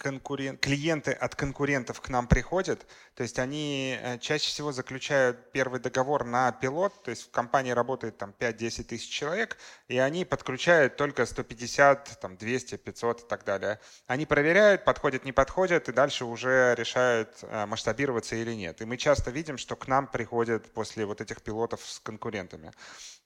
конкурен... 0.00 0.56
клиенты 0.58 1.12
от 1.12 1.34
конкурентов 1.34 2.00
к 2.00 2.08
нам 2.08 2.26
приходят, 2.26 2.86
то 3.14 3.22
есть 3.22 3.38
они 3.38 3.98
э, 4.00 4.18
чаще 4.18 4.48
всего 4.48 4.72
заключают 4.72 5.52
первый 5.52 5.80
договор 5.80 6.24
на 6.24 6.52
пилот, 6.52 7.02
то 7.02 7.10
есть 7.10 7.28
в 7.28 7.30
компании 7.30 7.70
работает 7.70 8.18
там 8.18 8.34
5-10 8.38 8.84
тысяч 8.84 9.08
человек, 9.08 9.56
и 9.88 9.98
они 9.98 10.24
подключают 10.24 10.96
только 10.96 11.26
150, 11.26 12.20
там 12.20 12.36
200, 12.36 12.76
500 12.76 13.20
и 13.20 13.26
так 13.26 13.44
далее. 13.44 13.80
Они 14.06 14.26
проверяют, 14.26 14.84
подходят, 14.84 15.24
не 15.24 15.32
подходят, 15.32 15.88
и 15.88 15.92
дальше 15.92 16.24
уже 16.24 16.74
решают, 16.76 17.38
э, 17.42 17.66
масштабироваться 17.66 18.36
или 18.36 18.54
нет. 18.54 18.80
И 18.80 18.84
мы 18.84 18.96
часто 18.96 19.30
видим, 19.30 19.58
что 19.58 19.76
к 19.76 19.88
нам 19.88 20.06
приходят 20.06 20.72
после 20.72 21.06
вот 21.06 21.20
этих 21.20 21.42
пилотов 21.42 21.80
с 21.84 22.00
конкурентами. 22.00 22.72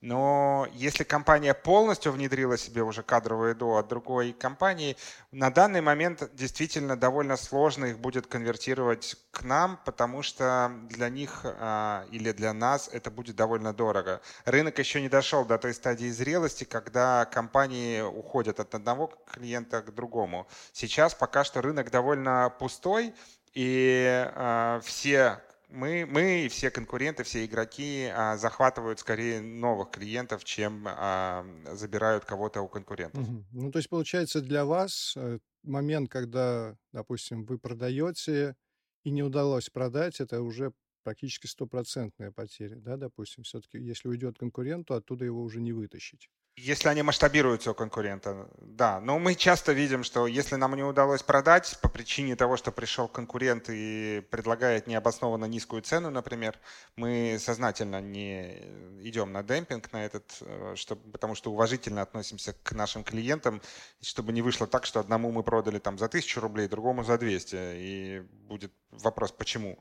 Но 0.01 0.69
если 0.73 1.03
компания 1.03 1.55
полностью 1.55 2.13
внедрила 2.13 2.57
себе 2.57 2.83
уже 2.83 3.03
кадровое 3.03 3.55
ДО 3.55 3.79
от 3.79 3.89
другой 3.89 4.33
компании, 4.33 4.97
на 5.33 5.51
данный 5.51 5.81
момент 5.81 6.28
действительно 6.35 6.97
довольно 6.97 7.37
сложно 7.37 7.87
их 7.87 7.99
будет 7.99 8.27
конвертировать 8.27 9.17
к 9.31 9.43
нам, 9.43 9.79
потому 9.85 10.23
что 10.23 10.73
для 10.89 11.09
них 11.09 11.41
а, 11.45 12.07
или 12.11 12.33
для 12.33 12.53
нас 12.53 12.89
это 12.93 13.11
будет 13.11 13.37
довольно 13.37 13.73
дорого. 13.73 14.21
Рынок 14.45 14.79
еще 14.79 15.01
не 15.01 15.09
дошел 15.09 15.45
до 15.45 15.59
той 15.59 15.75
стадии 15.75 16.09
зрелости, 16.09 16.65
когда 16.65 17.25
компании 17.25 18.01
уходят 18.01 18.61
от 18.61 18.75
одного 18.75 19.13
клиента 19.27 19.83
к 19.83 19.95
другому. 19.95 20.47
Сейчас 20.73 21.15
пока 21.15 21.45
что 21.45 21.63
рынок 21.63 21.91
довольно 21.91 22.53
пустой, 22.59 23.15
и 23.55 24.31
э, 24.35 24.81
все 24.85 25.41
мы, 25.69 26.07
мы 26.07 26.47
и 26.47 26.49
все 26.49 26.71
конкуренты, 26.71 27.25
все 27.25 27.45
игроки 27.45 28.11
а, 28.15 28.37
захватывают 28.37 28.99
скорее 29.01 29.41
новых 29.41 29.91
клиентов, 29.91 30.45
чем 30.45 30.85
а, 30.87 31.45
забирают 31.73 32.25
кого-то 32.25 32.63
у 32.63 32.69
конкурентов. 32.69 33.23
Угу. 33.23 33.45
Ну, 33.53 33.71
то 33.71 33.79
есть, 33.79 33.89
получается, 33.89 34.41
для 34.41 34.65
вас 34.65 35.15
э, 35.17 35.39
момент, 35.63 36.11
когда, 36.11 36.77
допустим, 36.93 37.45
вы 37.45 37.59
продаете 37.59 38.57
и 39.05 39.11
не 39.11 39.23
удалось 39.23 39.69
продать, 39.69 40.21
это 40.21 40.41
уже 40.43 40.73
практически 41.09 41.47
стопроцентная 41.47 42.31
потеря, 42.33 42.77
да, 42.77 42.99
допустим, 42.99 43.43
все-таки, 43.43 43.79
если 43.79 44.09
уйдет 44.09 44.37
конкурент, 44.39 44.89
то 44.89 44.95
оттуда 44.95 45.25
его 45.25 45.43
уже 45.43 45.59
не 45.59 45.73
вытащить. 45.73 46.29
Если 46.55 46.89
они 46.89 47.03
масштабируются 47.03 47.71
у 47.71 47.75
конкурента, 47.75 48.51
да. 48.59 49.01
Но 49.01 49.19
мы 49.19 49.35
часто 49.35 49.73
видим, 49.73 50.05
что 50.05 50.27
если 50.27 50.57
нам 50.57 50.75
не 50.75 50.83
удалось 50.83 51.23
продать 51.23 51.79
по 51.81 51.89
причине 51.89 52.37
того, 52.37 52.59
что 52.59 52.73
пришел 52.73 53.09
конкурент 53.09 53.71
и 53.71 54.23
предлагает 54.31 54.87
необоснованно 54.87 55.47
низкую 55.47 55.81
цену, 55.81 56.11
например, 56.11 56.59
мы 56.97 57.39
сознательно 57.39 58.03
не 58.03 58.59
идем 59.01 59.33
на 59.33 59.43
демпинг 59.43 59.91
на 59.93 60.05
этот, 60.05 60.37
э, 60.43 60.75
чтобы, 60.77 61.11
потому 61.13 61.35
что 61.37 61.53
уважительно 61.53 62.03
относимся 62.03 62.53
к 62.63 62.73
нашим 62.73 63.03
клиентам, 63.03 63.63
чтобы 64.03 64.33
не 64.33 64.43
вышло 64.43 64.67
так, 64.67 64.85
что 64.85 65.01
одному 65.01 65.33
мы 65.33 65.43
продали 65.43 65.79
там 65.79 65.97
за 65.97 66.09
тысячу 66.09 66.41
рублей, 66.41 66.69
другому 66.69 67.03
за 67.03 67.17
200. 67.17 67.57
И 67.57 68.23
будет 68.49 68.73
вопрос, 68.91 69.33
почему. 69.33 69.79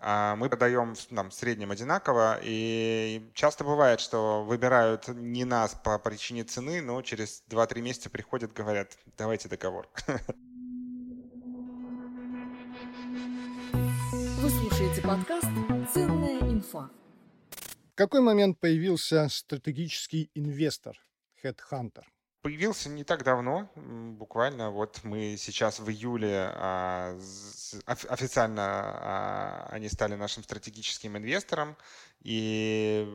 А 0.00 0.36
мы 0.36 0.48
продаем 0.48 0.94
нам 1.10 1.30
в 1.30 1.34
среднем 1.34 1.72
одинаково, 1.72 2.38
и 2.42 3.28
часто 3.34 3.64
бывает, 3.64 3.98
что 3.98 4.44
выбирают 4.44 5.08
не 5.08 5.44
нас 5.44 5.74
по 5.74 5.98
причине 5.98 6.44
цены, 6.44 6.80
но 6.80 7.02
через 7.02 7.42
2-3 7.48 7.80
месяца 7.80 8.08
приходят, 8.08 8.52
говорят, 8.52 8.96
давайте 9.16 9.48
договор. 9.48 9.88
Вы 14.40 14.50
слушаете 14.50 15.02
подкаст 15.02 15.48
«Ценная 15.92 16.38
инфа». 16.42 16.90
В 17.92 17.94
какой 17.96 18.20
момент 18.20 18.60
появился 18.60 19.28
стратегический 19.28 20.30
инвестор, 20.34 20.96
Headhunter? 21.42 22.04
Появился 22.42 22.88
не 22.88 23.02
так 23.02 23.24
давно, 23.24 23.68
буквально 23.74 24.70
вот 24.70 25.00
мы 25.02 25.36
сейчас 25.36 25.80
в 25.80 25.90
июле 25.90 26.52
а, 26.54 27.18
официально 27.86 28.62
а, 28.62 29.68
они 29.70 29.88
стали 29.88 30.14
нашим 30.14 30.44
стратегическим 30.44 31.16
инвестором, 31.16 31.76
и 32.22 33.12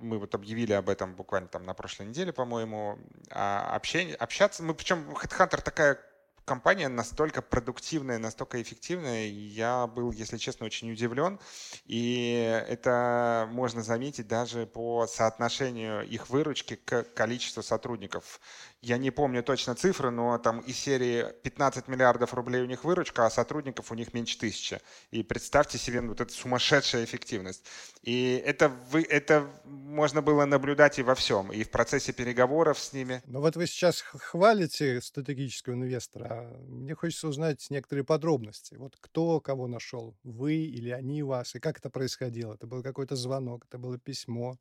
мы 0.00 0.18
вот 0.18 0.34
объявили 0.34 0.72
об 0.72 0.88
этом 0.88 1.14
буквально 1.14 1.48
там 1.48 1.62
на 1.62 1.74
прошлой 1.74 2.06
неделе, 2.06 2.32
по-моему. 2.32 2.98
А 3.30 3.74
общение, 3.76 4.16
общаться, 4.16 4.62
мы 4.62 4.74
причем 4.74 5.08
Headhunter 5.10 5.62
такая 5.62 5.98
компания 6.44 6.88
настолько 6.88 7.42
продуктивная, 7.42 8.18
настолько 8.18 8.60
эффективная, 8.60 9.26
я 9.26 9.86
был, 9.86 10.10
если 10.12 10.36
честно, 10.36 10.66
очень 10.66 10.90
удивлен. 10.92 11.38
И 11.84 12.32
это 12.68 13.48
можно 13.50 13.82
заметить 13.82 14.28
даже 14.28 14.66
по 14.66 15.06
соотношению 15.06 16.06
их 16.06 16.28
выручки 16.30 16.76
к 16.76 17.02
количеству 17.14 17.62
сотрудников. 17.62 18.40
Я 18.82 18.96
не 18.96 19.10
помню 19.10 19.42
точно 19.42 19.74
цифры, 19.74 20.10
но 20.10 20.38
там 20.38 20.60
из 20.60 20.78
серии 20.78 21.26
15 21.42 21.86
миллиардов 21.88 22.32
рублей 22.32 22.62
у 22.62 22.66
них 22.66 22.82
выручка, 22.82 23.26
а 23.26 23.30
сотрудников 23.30 23.92
у 23.92 23.94
них 23.94 24.14
меньше 24.14 24.38
тысячи. 24.38 24.80
И 25.10 25.22
представьте 25.22 25.76
себе 25.76 26.00
вот 26.00 26.20
эту 26.22 26.32
сумасшедшая 26.32 27.04
эффективность. 27.04 27.66
И 28.00 28.42
это, 28.44 28.70
вы, 28.90 29.02
это 29.02 29.46
можно 29.64 30.22
было 30.22 30.46
наблюдать 30.46 30.98
и 30.98 31.02
во 31.02 31.14
всем, 31.14 31.52
и 31.52 31.62
в 31.62 31.70
процессе 31.70 32.14
переговоров 32.14 32.78
с 32.78 32.94
ними. 32.94 33.22
Но 33.26 33.42
вот 33.42 33.54
вы 33.56 33.66
сейчас 33.66 34.00
хвалите 34.00 35.02
стратегического 35.02 35.74
инвестора. 35.74 36.26
А 36.30 36.58
мне 36.66 36.94
хочется 36.94 37.28
узнать 37.28 37.66
некоторые 37.68 38.04
подробности. 38.04 38.76
Вот 38.76 38.96
кто 38.98 39.40
кого 39.40 39.66
нашел? 39.66 40.16
Вы 40.22 40.54
или 40.54 40.88
они 40.88 41.22
вас? 41.22 41.54
И 41.54 41.60
как 41.60 41.78
это 41.78 41.90
происходило? 41.90 42.54
Это 42.54 42.66
был 42.66 42.82
какой-то 42.82 43.14
звонок, 43.14 43.66
это 43.68 43.76
было 43.76 43.98
письмо, 43.98 44.56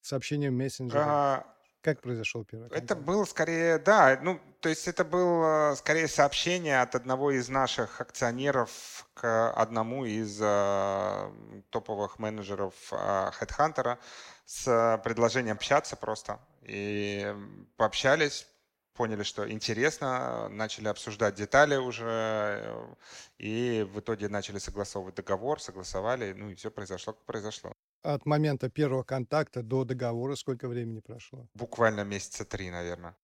сообщение 0.00 0.50
в 0.50 0.54
мессенджере? 0.54 1.04
А, 1.06 1.46
как 1.82 2.00
произошел 2.00 2.44
первый 2.44 2.68
контакт? 2.68 2.84
Это 2.84 2.94
был 2.94 3.26
скорее, 3.26 3.78
да, 3.78 4.18
ну, 4.22 4.40
то 4.60 4.68
есть 4.68 4.86
это 4.86 5.04
было 5.04 5.74
скорее 5.76 6.06
сообщение 6.06 6.80
от 6.80 6.94
одного 6.94 7.32
из 7.32 7.48
наших 7.48 8.00
акционеров 8.00 9.06
к 9.14 9.50
одному 9.50 10.04
из 10.04 10.38
э, 10.40 11.32
топовых 11.70 12.18
менеджеров 12.18 12.74
э, 12.92 13.30
HeadHunter 13.40 13.98
с 14.46 15.00
предложением 15.02 15.56
общаться 15.56 15.96
просто. 15.96 16.38
И 16.62 17.34
пообщались, 17.76 18.46
поняли, 18.94 19.24
что 19.24 19.50
интересно, 19.50 20.48
начали 20.48 20.86
обсуждать 20.86 21.34
детали 21.34 21.76
уже, 21.76 22.04
э, 22.06 22.94
и 23.38 23.82
в 23.92 23.98
итоге 23.98 24.28
начали 24.28 24.58
согласовывать 24.58 25.16
договор, 25.16 25.60
согласовали, 25.60 26.32
ну 26.32 26.50
и 26.50 26.54
все 26.54 26.70
произошло, 26.70 27.12
как 27.12 27.24
произошло 27.24 27.72
от 28.02 28.26
момента 28.26 28.68
первого 28.68 29.02
контакта 29.02 29.62
до 29.62 29.84
договора 29.84 30.34
сколько 30.36 30.68
времени 30.68 31.00
прошло? 31.00 31.48
Буквально 31.54 32.04
месяца 32.04 32.44
три, 32.44 32.70
наверное. 32.70 33.16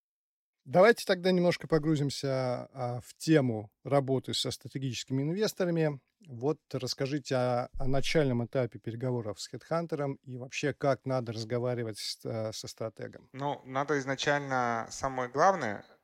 Давайте 0.64 1.04
тогда 1.06 1.32
немножко 1.32 1.66
погрузимся 1.66 2.68
а, 2.72 3.00
в 3.00 3.14
тему 3.16 3.70
работы 3.84 4.34
со 4.34 4.50
стратегическими 4.50 5.22
инвесторами. 5.22 5.98
Вот 6.26 6.58
расскажите 6.72 7.36
о, 7.36 7.68
о 7.78 7.86
начальном 7.86 8.44
этапе 8.44 8.78
переговоров 8.78 9.40
с 9.40 9.50
HeadHunter 9.50 10.18
и 10.24 10.36
вообще 10.36 10.74
как 10.74 11.06
надо 11.06 11.32
разговаривать 11.32 11.98
с, 11.98 12.20
а, 12.26 12.52
со 12.52 12.68
стратегом. 12.68 13.30
Ну, 13.32 13.62
надо 13.64 13.98
изначально 13.98 14.86
самое 14.90 15.30
главное 15.30 15.86
Э, 15.88 15.97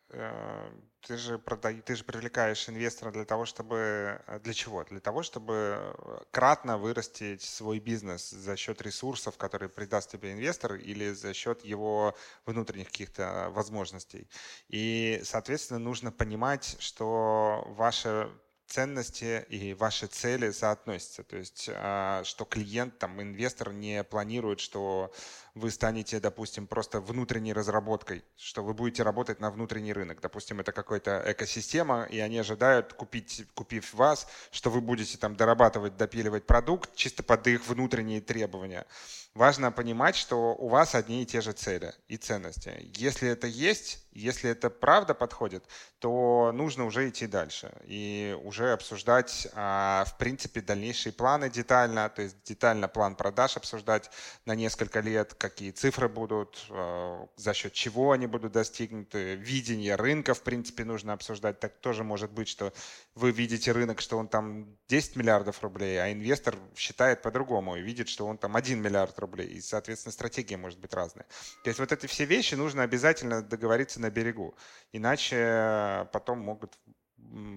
ты 1.06 1.16
же, 1.16 1.38
продай, 1.38 1.80
ты 1.80 1.96
же 1.96 2.04
привлекаешь 2.04 2.68
инвестора 2.68 3.10
для 3.10 3.24
того, 3.24 3.44
чтобы... 3.44 4.20
Э, 4.26 4.38
для 4.40 4.54
чего? 4.54 4.84
Для 4.84 5.00
того, 5.00 5.22
чтобы 5.22 5.54
э, 5.54 6.18
кратно 6.30 6.78
вырастить 6.78 7.42
свой 7.42 7.78
бизнес 7.78 8.30
за 8.30 8.56
счет 8.56 8.80
ресурсов, 8.82 9.36
которые 9.36 9.68
придаст 9.68 10.10
тебе 10.10 10.32
инвестор, 10.32 10.74
или 10.74 11.12
за 11.12 11.34
счет 11.34 11.64
его 11.64 12.14
внутренних 12.46 12.86
каких-то 12.86 13.50
возможностей. 13.50 14.28
И, 14.68 15.20
соответственно, 15.24 15.78
нужно 15.78 16.10
понимать, 16.10 16.76
что 16.78 17.64
ваше 17.68 18.30
ценности 18.74 19.46
и 19.50 19.72
ваши 19.72 20.08
цели 20.08 20.50
соотносятся. 20.50 21.22
То 21.22 21.36
есть, 21.36 21.70
а, 21.72 22.22
что 22.24 22.44
клиент, 22.44 22.98
там, 22.98 23.22
инвестор 23.22 23.72
не 23.72 24.02
планирует, 24.02 24.58
что 24.58 25.12
вы 25.54 25.70
станете, 25.70 26.18
допустим, 26.18 26.66
просто 26.66 27.00
внутренней 27.00 27.52
разработкой, 27.52 28.24
что 28.36 28.64
вы 28.64 28.74
будете 28.74 29.04
работать 29.04 29.38
на 29.38 29.52
внутренний 29.52 29.92
рынок. 29.92 30.20
Допустим, 30.20 30.58
это 30.58 30.72
какая-то 30.72 31.22
экосистема, 31.26 32.08
и 32.10 32.18
они 32.18 32.38
ожидают, 32.38 32.94
купить, 32.94 33.46
купив 33.54 33.94
вас, 33.94 34.26
что 34.50 34.70
вы 34.70 34.80
будете 34.80 35.18
там 35.18 35.36
дорабатывать, 35.36 35.96
допиливать 35.96 36.44
продукт 36.44 36.96
чисто 36.96 37.22
под 37.22 37.46
их 37.46 37.68
внутренние 37.68 38.20
требования. 38.20 38.86
Важно 39.34 39.72
понимать, 39.72 40.14
что 40.14 40.54
у 40.54 40.68
вас 40.68 40.94
одни 40.94 41.24
и 41.24 41.26
те 41.26 41.40
же 41.40 41.50
цели 41.50 41.92
и 42.06 42.16
ценности. 42.16 42.72
Если 42.94 43.28
это 43.28 43.48
есть, 43.48 44.06
если 44.12 44.48
это 44.48 44.70
правда 44.70 45.12
подходит, 45.12 45.64
то 45.98 46.52
нужно 46.54 46.84
уже 46.84 47.08
идти 47.08 47.26
дальше 47.26 47.72
и 47.84 48.38
уже 48.44 48.72
обсуждать, 48.72 49.48
а, 49.54 50.04
в 50.06 50.18
принципе, 50.18 50.60
дальнейшие 50.60 51.12
планы 51.12 51.50
детально, 51.50 52.08
то 52.10 52.22
есть 52.22 52.36
детально 52.44 52.86
план 52.86 53.16
продаж 53.16 53.56
обсуждать 53.56 54.08
на 54.46 54.54
несколько 54.54 55.00
лет, 55.00 55.34
какие 55.34 55.72
цифры 55.72 56.08
будут, 56.08 56.64
а, 56.70 57.26
за 57.34 57.54
счет 57.54 57.72
чего 57.72 58.12
они 58.12 58.28
будут 58.28 58.52
достигнуты, 58.52 59.34
видение 59.34 59.96
рынка, 59.96 60.34
в 60.34 60.42
принципе, 60.42 60.84
нужно 60.84 61.12
обсуждать. 61.12 61.58
Так 61.58 61.80
тоже 61.80 62.04
может 62.04 62.30
быть, 62.30 62.46
что 62.46 62.72
вы 63.16 63.32
видите 63.32 63.72
рынок, 63.72 64.00
что 64.00 64.16
он 64.16 64.28
там 64.28 64.76
10 64.86 65.16
миллиардов 65.16 65.60
рублей, 65.62 66.00
а 66.00 66.12
инвестор 66.12 66.54
считает 66.76 67.20
по-другому 67.20 67.74
и 67.74 67.82
видит, 67.82 68.08
что 68.08 68.26
он 68.26 68.38
там 68.38 68.54
1 68.54 68.80
миллиард 68.80 69.18
рублей. 69.18 69.23
И, 69.26 69.60
соответственно, 69.60 70.12
стратегия 70.12 70.56
может 70.56 70.78
быть 70.78 70.94
разная. 70.94 71.26
То 71.62 71.70
есть 71.70 71.80
вот 71.80 71.92
эти 71.92 72.06
все 72.06 72.24
вещи 72.24 72.54
нужно 72.54 72.82
обязательно 72.82 73.42
договориться 73.42 74.00
на 74.00 74.10
берегу. 74.10 74.54
Иначе 74.92 76.08
потом 76.12 76.40
могут 76.40 76.78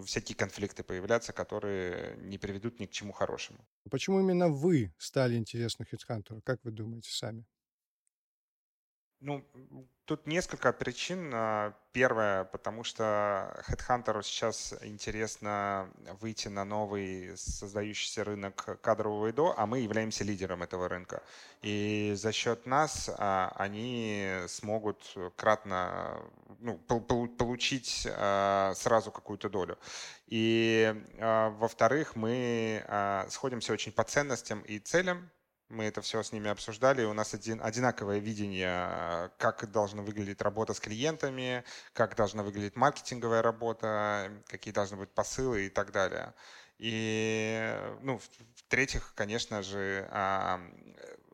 всякие 0.05 0.35
конфликты 0.35 0.83
появляться, 0.83 1.33
которые 1.33 2.17
не 2.17 2.37
приведут 2.37 2.79
ни 2.79 2.85
к 2.85 2.91
чему 2.91 3.11
хорошему. 3.11 3.59
Почему 3.89 4.19
именно 4.19 4.47
вы 4.49 4.93
стали 4.97 5.35
интересны 5.35 5.85
HeadHunter? 5.91 6.41
Как 6.41 6.59
вы 6.63 6.71
думаете 6.71 7.11
сами? 7.11 7.45
Ну, 9.19 9.43
тут 10.05 10.27
несколько 10.27 10.71
причин. 10.71 11.31
А, 11.33 11.73
первое, 11.91 12.43
потому 12.43 12.83
что 12.83 13.63
HeadHunter 13.67 14.21
сейчас 14.21 14.75
интересно 14.83 15.91
выйти 16.21 16.49
на 16.49 16.63
новый 16.65 17.35
создающийся 17.35 18.23
рынок 18.23 18.79
кадрового 18.81 19.31
ИДО, 19.31 19.55
а 19.57 19.65
мы 19.65 19.79
являемся 19.79 20.23
лидером 20.23 20.61
этого 20.61 20.87
рынка. 20.87 21.23
И 21.63 22.13
за 22.15 22.31
счет 22.31 22.67
нас 22.67 23.09
а, 23.17 23.51
они 23.55 24.43
смогут 24.47 25.01
кратно 25.35 26.21
ну, 26.59 26.77
получить 26.77 28.07
а, 28.11 28.73
сразу 28.75 29.11
какую-то 29.11 29.49
долю. 29.49 29.79
И 30.27 30.93
во-вторых, 31.17 32.15
мы 32.15 32.85
сходимся 33.29 33.73
очень 33.73 33.93
по 33.93 34.03
ценностям 34.03 34.61
и 34.61 34.77
целям 34.77 35.31
мы 35.69 35.85
это 35.85 36.01
все 36.01 36.23
с 36.23 36.31
ними 36.31 36.49
обсуждали, 36.49 37.03
у 37.03 37.13
нас 37.13 37.33
один, 37.33 37.61
одинаковое 37.61 38.19
видение, 38.19 39.31
как 39.37 39.69
должна 39.71 40.01
выглядеть 40.01 40.41
работа 40.41 40.73
с 40.73 40.79
клиентами, 40.79 41.63
как 41.93 42.15
должна 42.15 42.43
выглядеть 42.43 42.75
маркетинговая 42.75 43.41
работа, 43.41 44.31
какие 44.47 44.73
должны 44.73 44.97
быть 44.97 45.09
посылы 45.09 45.67
и 45.67 45.69
так 45.69 45.91
далее. 45.91 46.33
И, 46.79 47.75
ну, 48.01 48.19
в-третьих, 48.55 49.13
конечно 49.15 49.63
же, 49.63 50.07
а, 50.11 50.61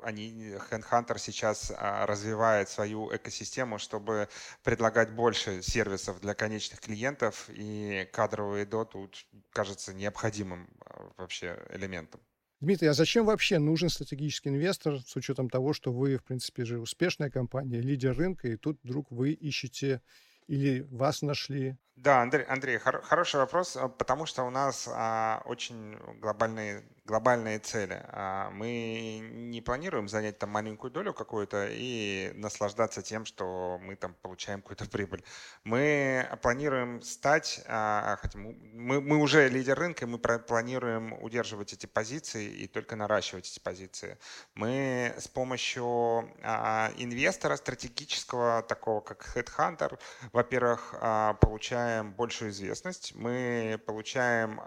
они, 0.01 0.55
HandHunter 0.69 1.17
сейчас 1.17 1.71
а, 1.75 2.05
развивает 2.05 2.69
свою 2.69 3.13
экосистему, 3.15 3.77
чтобы 3.77 4.29
предлагать 4.63 5.11
больше 5.11 5.61
сервисов 5.61 6.21
для 6.21 6.33
конечных 6.33 6.79
клиентов, 6.79 7.49
и 7.49 8.07
кадровый 8.13 8.65
до 8.65 8.85
тут 8.85 9.25
кажется 9.51 9.93
необходимым 9.93 10.69
а, 10.85 11.11
вообще 11.17 11.59
элементом. 11.69 12.21
Дмитрий, 12.63 12.87
а 12.87 12.93
зачем 12.93 13.25
вообще 13.25 13.59
нужен 13.59 13.89
стратегический 13.89 14.47
инвестор 14.47 14.97
с 15.05 15.17
учетом 15.17 15.49
того, 15.49 15.73
что 15.73 15.91
вы, 15.91 16.15
в 16.15 16.23
принципе, 16.23 16.63
же 16.63 16.79
успешная 16.79 17.29
компания, 17.29 17.81
лидер 17.81 18.15
рынка, 18.15 18.47
и 18.47 18.55
тут 18.55 18.79
вдруг 18.83 19.11
вы 19.11 19.33
ищете 19.33 20.01
или 20.47 20.87
вас 20.89 21.21
нашли? 21.21 21.75
Да, 21.97 22.21
Андрей, 22.21 22.45
Андрей 22.45 22.77
хор- 22.77 23.01
хороший 23.01 23.41
вопрос, 23.41 23.75
а, 23.75 23.89
потому 23.89 24.25
что 24.25 24.43
у 24.43 24.49
нас 24.49 24.87
а, 24.89 25.41
очень 25.43 25.97
глобальные 26.21 26.83
глобальные 27.05 27.59
цели. 27.59 28.01
А 28.09 28.49
мы 28.51 29.19
не 29.21 29.61
планируем 29.61 30.07
занять 30.07 30.39
там 30.39 30.51
маленькую 30.51 30.91
долю 30.91 31.13
какую-то 31.13 31.67
и 31.69 32.31
наслаждаться 32.35 33.01
тем, 33.01 33.25
что 33.25 33.77
мы 33.81 33.95
там 33.95 34.15
получаем 34.21 34.61
какую-то 34.61 34.85
прибыль. 34.85 35.23
Мы 35.65 36.25
планируем 36.41 37.01
стать, 37.01 37.61
а, 37.67 38.17
хотя 38.21 38.39
мы, 38.39 39.01
мы 39.01 39.17
уже 39.17 39.49
лидер 39.49 39.77
рынка, 39.77 40.07
мы 40.07 40.17
планируем 40.17 41.13
удерживать 41.21 41.73
эти 41.73 41.87
позиции 41.87 42.45
и 42.45 42.67
только 42.67 42.95
наращивать 42.95 43.51
эти 43.51 43.59
позиции. 43.59 44.17
Мы 44.55 45.13
с 45.17 45.27
помощью 45.27 46.29
а, 46.41 46.91
инвестора 46.97 47.57
стратегического, 47.57 48.63
такого 48.63 49.01
как 49.01 49.35
Headhunter, 49.35 49.99
во-первых, 50.31 50.95
получаем 51.41 52.13
большую 52.13 52.51
известность, 52.51 53.13
мы 53.15 53.81
получаем 53.85 54.61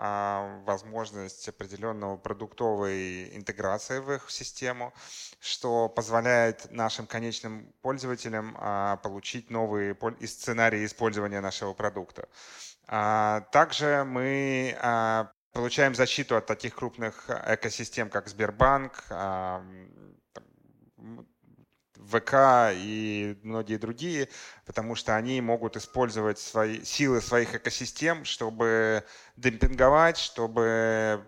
возможность 0.64 1.48
определенного 1.48 2.16
продуктовой 2.26 3.36
интеграцией 3.36 4.00
в 4.00 4.10
их 4.10 4.30
систему, 4.32 4.92
что 5.38 5.88
позволяет 5.88 6.66
нашим 6.72 7.06
конечным 7.06 7.72
пользователям 7.82 8.56
а, 8.58 8.96
получить 8.96 9.48
новые 9.48 9.96
сценарии 10.24 10.84
использования 10.84 11.40
нашего 11.40 11.72
продукта. 11.72 12.28
А, 12.88 13.42
также 13.52 14.02
мы 14.04 14.76
а, 14.80 15.30
получаем 15.52 15.94
защиту 15.94 16.36
от 16.36 16.46
таких 16.46 16.74
крупных 16.74 17.30
экосистем, 17.30 18.10
как 18.10 18.26
Сбербанк, 18.26 19.04
ВК 22.06 22.72
и 22.74 23.38
многие 23.42 23.76
другие, 23.76 24.28
потому 24.64 24.94
что 24.94 25.16
они 25.16 25.40
могут 25.40 25.76
использовать 25.76 26.38
свои 26.38 26.82
силы 26.84 27.20
своих 27.20 27.54
экосистем, 27.54 28.24
чтобы 28.24 29.04
демпинговать, 29.36 30.18
чтобы 30.18 31.24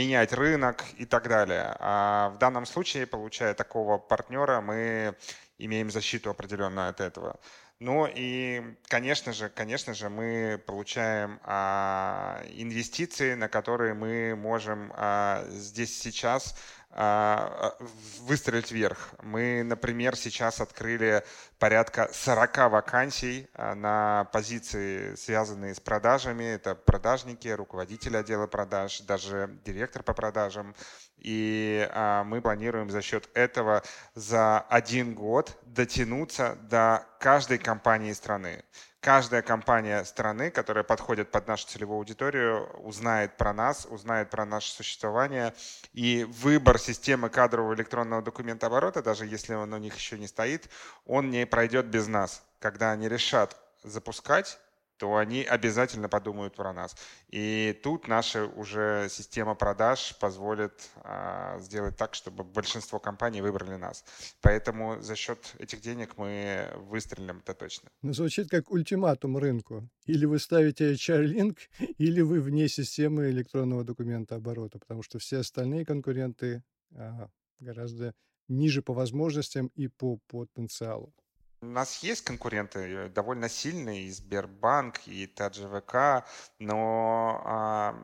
менять 0.00 0.32
рынок 0.32 0.84
и 0.96 1.04
так 1.04 1.28
далее. 1.28 1.76
А 1.78 2.30
в 2.30 2.38
данном 2.38 2.64
случае, 2.64 3.06
получая 3.06 3.52
такого 3.54 3.98
партнера, 3.98 4.60
мы 4.62 5.14
имеем 5.58 5.90
защиту 5.90 6.30
определенную 6.30 6.88
от 6.88 7.00
этого. 7.00 7.38
Ну 7.80 8.06
и, 8.06 8.62
конечно 8.88 9.32
же, 9.32 9.48
конечно 9.48 9.94
же, 9.94 10.08
мы 10.08 10.62
получаем 10.66 11.38
а, 11.42 12.42
инвестиции, 12.54 13.34
на 13.34 13.48
которые 13.48 13.94
мы 13.94 14.34
можем 14.36 14.90
а, 14.96 15.44
здесь 15.50 15.98
сейчас 15.98 16.56
выстрелить 16.92 18.72
вверх. 18.72 19.10
Мы, 19.22 19.62
например, 19.62 20.16
сейчас 20.16 20.60
открыли 20.60 21.24
порядка 21.58 22.10
40 22.12 22.70
вакансий 22.70 23.48
а, 23.54 23.74
на 23.74 24.24
позиции, 24.32 25.14
связанные 25.14 25.74
с 25.74 25.80
продажами. 25.80 26.44
Это 26.44 26.74
продажники, 26.74 27.46
руководитель 27.48 28.16
отдела 28.16 28.48
продаж, 28.48 29.02
даже 29.02 29.56
директор 29.64 30.02
по 30.02 30.14
продажам. 30.14 30.74
И 31.16 31.88
мы 32.24 32.40
планируем 32.40 32.90
за 32.90 33.02
счет 33.02 33.28
этого 33.34 33.82
за 34.14 34.60
один 34.60 35.14
год 35.14 35.58
дотянуться 35.66 36.56
до 36.62 37.06
каждой 37.20 37.58
компании 37.58 38.12
страны 38.14 38.64
каждая 39.00 39.42
компания 39.42 40.04
страны, 40.04 40.50
которая 40.50 40.84
подходит 40.84 41.30
под 41.30 41.48
нашу 41.48 41.66
целевую 41.66 41.98
аудиторию, 41.98 42.66
узнает 42.80 43.36
про 43.36 43.52
нас, 43.52 43.86
узнает 43.90 44.30
про 44.30 44.44
наше 44.44 44.72
существование. 44.72 45.54
И 45.92 46.24
выбор 46.24 46.78
системы 46.78 47.30
кадрового 47.30 47.74
электронного 47.74 48.22
документа 48.22 48.66
оборота, 48.66 49.02
даже 49.02 49.26
если 49.26 49.54
он 49.54 49.72
у 49.72 49.78
них 49.78 49.96
еще 49.96 50.18
не 50.18 50.26
стоит, 50.26 50.68
он 51.06 51.30
не 51.30 51.46
пройдет 51.46 51.86
без 51.86 52.06
нас. 52.06 52.42
Когда 52.60 52.92
они 52.92 53.08
решат 53.08 53.56
запускать 53.82 54.58
то 55.00 55.16
они 55.16 55.42
обязательно 55.42 56.10
подумают 56.10 56.54
про 56.54 56.74
нас. 56.74 56.94
И 57.30 57.80
тут 57.82 58.06
наша 58.06 58.44
уже 58.44 59.08
система 59.08 59.54
продаж 59.54 60.14
позволит 60.20 60.90
а, 60.96 61.58
сделать 61.60 61.96
так, 61.96 62.14
чтобы 62.14 62.44
большинство 62.44 62.98
компаний 62.98 63.40
выбрали 63.40 63.76
нас. 63.76 64.04
Поэтому 64.42 65.00
за 65.00 65.16
счет 65.16 65.54
этих 65.58 65.80
денег 65.80 66.18
мы 66.18 66.70
выстрелим, 66.90 67.38
это 67.38 67.54
точно. 67.54 67.88
Ну, 68.02 68.12
звучит 68.12 68.50
как 68.50 68.70
ультиматум 68.70 69.38
рынку. 69.38 69.88
Или 70.04 70.26
вы 70.26 70.38
ставите 70.38 70.92
HR-линк, 70.92 71.56
или 71.98 72.20
вы 72.20 72.40
вне 72.40 72.68
системы 72.68 73.30
электронного 73.30 73.84
документа 73.84 74.34
оборота, 74.34 74.78
потому 74.78 75.02
что 75.02 75.18
все 75.18 75.38
остальные 75.38 75.86
конкуренты 75.86 76.62
а, 76.94 77.30
гораздо 77.58 78.12
ниже 78.48 78.82
по 78.82 78.92
возможностям 78.92 79.68
и 79.68 79.88
по 79.88 80.18
потенциалу. 80.26 81.14
У 81.62 81.66
нас 81.66 82.02
есть 82.02 82.24
конкуренты 82.24 82.78
э, 82.78 83.08
довольно 83.10 83.50
сильные, 83.50 84.04
и 84.04 84.10
Сбербанк, 84.10 85.06
и 85.06 85.26
ТАДЖВК, 85.26 86.24
но 86.58 87.42
а, 87.44 87.94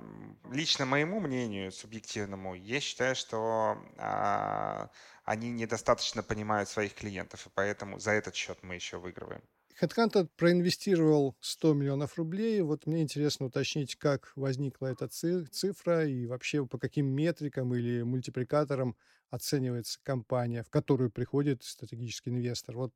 лично 0.53 0.85
моему 0.85 1.21
мнению, 1.21 1.73
субъективному, 1.73 2.55
я 2.55 2.81
считаю, 2.81 3.17
что 3.17 3.79
а, 3.97 4.91
они 5.25 5.51
недостаточно 5.51 6.23
понимают 6.23 6.69
своих 6.69 6.95
клиентов, 6.95 7.47
и 7.47 7.51
поэтому 7.55 7.99
за 7.99 8.11
этот 8.11 8.35
счет 8.35 8.59
мы 8.63 8.75
еще 8.75 8.99
выигрываем. 8.99 9.43
HeadHunter 9.81 10.29
проинвестировал 10.37 11.35
100 11.41 11.75
миллионов 11.75 12.17
рублей. 12.19 12.61
Вот 12.61 12.87
мне 12.87 13.03
интересно 13.03 13.47
уточнить, 13.47 13.97
как 13.97 14.33
возникла 14.37 14.89
эта 14.89 15.09
цифра 15.09 16.07
и 16.07 16.27
вообще 16.27 16.67
по 16.67 16.79
каким 16.79 17.07
метрикам 17.07 17.75
или 17.75 18.03
мультипликаторам 18.03 18.97
оценивается 19.31 19.99
компания, 20.03 20.63
в 20.63 20.69
которую 20.71 21.11
приходит 21.11 21.63
стратегический 21.63 22.31
инвестор. 22.31 22.77
Вот 22.77 22.93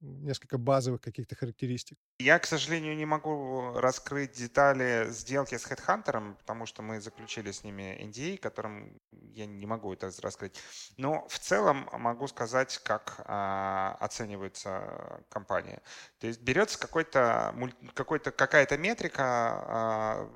несколько 0.00 0.58
базовых 0.58 1.00
каких-то 1.00 1.36
характеристик. 1.36 1.98
Я, 2.18 2.38
к 2.38 2.46
сожалению, 2.46 2.96
не 2.96 3.06
могу 3.06 3.72
раскрыть 3.74 4.32
детали 4.32 5.10
сделки 5.10 5.56
с 5.56 5.66
HeadHunter, 5.66 6.36
потому 6.36 6.66
что 6.66 6.82
мы 6.82 7.00
заключили 7.00 7.50
с 7.50 7.64
ними 7.64 7.98
NDA, 8.02 8.38
которым 8.38 9.00
я 9.12 9.46
не 9.46 9.66
могу 9.66 9.92
это 9.92 10.10
раскрыть. 10.22 10.58
Но 10.96 11.26
в 11.28 11.38
целом 11.38 11.88
могу 11.92 12.26
сказать, 12.28 12.78
как 12.84 13.20
а, 13.26 13.96
оценивается 14.00 15.22
компания. 15.28 15.82
То 16.18 16.26
есть 16.26 16.40
берется 16.40 16.78
какой-то, 16.78 17.54
какой-то, 17.94 18.30
какая-то 18.30 18.78
метрика, 18.78 19.24
а, 19.24 20.30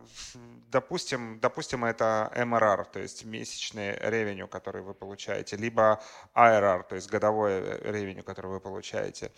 допустим, 0.68 1.40
допустим, 1.40 1.85
это 1.85 2.31
MRR, 2.35 2.87
то 2.92 3.00
есть 3.00 3.24
месячный 3.24 3.96
ревеню, 3.98 4.48
который 4.48 4.83
вы 4.83 4.94
получаете, 4.94 5.57
либо 5.57 6.03
ARR, 6.35 6.85
то 6.88 6.96
есть 6.96 7.11
годовой 7.11 7.81
ревеню, 7.81 8.22
который 8.22 8.50
вы 8.50 8.61
получаете. 8.61 9.33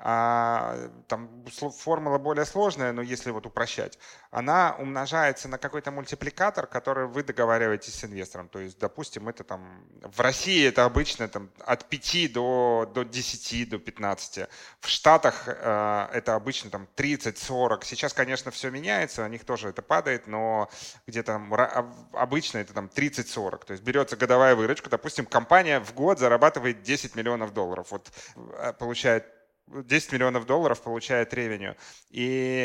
А, 0.00 0.76
там 1.08 1.44
формула 1.48 2.18
более 2.18 2.44
сложная, 2.44 2.92
но 2.92 3.02
если 3.02 3.32
вот 3.32 3.46
упрощать, 3.46 3.98
она 4.30 4.76
умножается 4.78 5.48
на 5.48 5.58
какой-то 5.58 5.90
мультипликатор, 5.90 6.68
который 6.68 7.08
вы 7.08 7.24
договариваетесь 7.24 7.94
с 7.94 8.04
инвестором. 8.04 8.48
То 8.48 8.60
есть, 8.60 8.78
допустим, 8.78 9.28
это 9.28 9.42
там 9.42 9.84
в 10.00 10.20
России 10.20 10.64
это 10.68 10.84
обычно 10.84 11.26
там 11.26 11.50
от 11.66 11.88
5 11.88 12.32
до, 12.32 12.88
до 12.94 13.02
10, 13.02 13.70
до 13.70 13.78
15. 13.78 14.48
В 14.78 14.88
Штатах 14.88 15.48
э, 15.48 16.08
это 16.12 16.36
обычно 16.36 16.70
там 16.70 16.86
30-40. 16.94 17.84
Сейчас, 17.84 18.12
конечно, 18.12 18.52
все 18.52 18.70
меняется, 18.70 19.24
у 19.24 19.28
них 19.28 19.44
тоже 19.44 19.70
это 19.70 19.82
падает, 19.82 20.28
но 20.28 20.70
где-то 21.08 21.42
а, 21.50 21.92
обычно 22.12 22.58
это 22.58 22.72
там 22.72 22.86
30-40. 22.86 23.64
То 23.64 23.72
есть 23.72 23.82
берется 23.82 24.16
годовая 24.16 24.54
выручка, 24.54 24.90
допустим, 24.90 25.26
компания 25.26 25.80
в 25.80 25.92
год 25.92 26.20
зарабатывает 26.20 26.82
10 26.82 27.16
миллионов 27.16 27.52
долларов. 27.52 27.88
Вот 27.90 28.12
э, 28.36 28.72
получает 28.74 29.37
10 29.70 30.12
миллионов 30.12 30.46
долларов 30.46 30.82
получает 30.82 31.34
ревеню. 31.34 31.76
И 32.10 32.60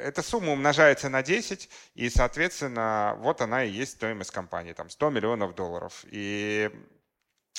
эта 0.00 0.22
сумма 0.22 0.52
умножается 0.52 1.08
на 1.08 1.22
10, 1.22 1.68
и, 1.94 2.08
соответственно, 2.10 3.16
вот 3.18 3.40
она 3.40 3.64
и 3.64 3.70
есть 3.70 3.92
стоимость 3.92 4.30
компании, 4.30 4.72
там 4.72 4.90
100 4.90 5.10
миллионов 5.10 5.54
долларов. 5.54 6.04
И 6.10 6.70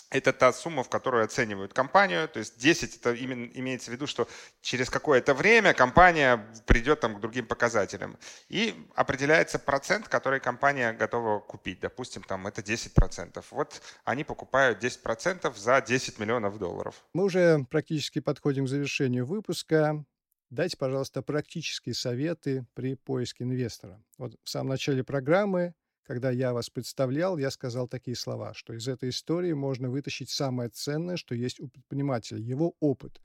это 0.09 0.33
та 0.33 0.53
сумма, 0.53 0.83
в 0.83 0.89
которую 0.89 1.23
оценивают 1.23 1.73
компанию. 1.73 2.27
То 2.27 2.39
есть 2.39 2.57
10 2.57 2.97
это 2.97 3.13
именно 3.13 3.49
имеется 3.53 3.91
в 3.91 3.93
виду, 3.93 4.07
что 4.07 4.27
через 4.61 4.89
какое-то 4.89 5.33
время 5.33 5.73
компания 5.73 6.45
придет 6.65 6.99
там, 6.99 7.15
к 7.15 7.19
другим 7.19 7.47
показателям. 7.47 8.17
И 8.49 8.75
определяется 8.95 9.59
процент, 9.59 10.07
который 10.07 10.39
компания 10.39 10.93
готова 10.93 11.39
купить. 11.39 11.79
Допустим, 11.79 12.23
там 12.23 12.47
это 12.47 12.61
10%. 12.61 13.43
Вот 13.51 13.81
они 14.03 14.23
покупают 14.23 14.83
10% 14.83 15.55
за 15.57 15.81
10 15.81 16.19
миллионов 16.19 16.57
долларов. 16.57 17.03
Мы 17.13 17.23
уже 17.23 17.65
практически 17.69 18.19
подходим 18.19 18.65
к 18.65 18.69
завершению 18.69 19.25
выпуска. 19.25 20.05
Дайте, 20.49 20.77
пожалуйста, 20.77 21.21
практические 21.21 21.95
советы 21.95 22.65
при 22.75 22.95
поиске 22.95 23.43
инвестора. 23.43 24.01
Вот 24.17 24.35
в 24.43 24.49
самом 24.49 24.69
начале 24.69 25.03
программы 25.03 25.73
когда 26.05 26.31
я 26.31 26.53
вас 26.53 26.69
представлял, 26.69 27.37
я 27.37 27.49
сказал 27.51 27.87
такие 27.87 28.15
слова, 28.15 28.53
что 28.53 28.73
из 28.73 28.87
этой 28.87 29.09
истории 29.09 29.53
можно 29.53 29.89
вытащить 29.89 30.29
самое 30.29 30.69
ценное, 30.69 31.17
что 31.17 31.35
есть 31.35 31.59
у 31.59 31.67
предпринимателя, 31.67 32.39
его 32.39 32.75
опыт. 32.79 33.21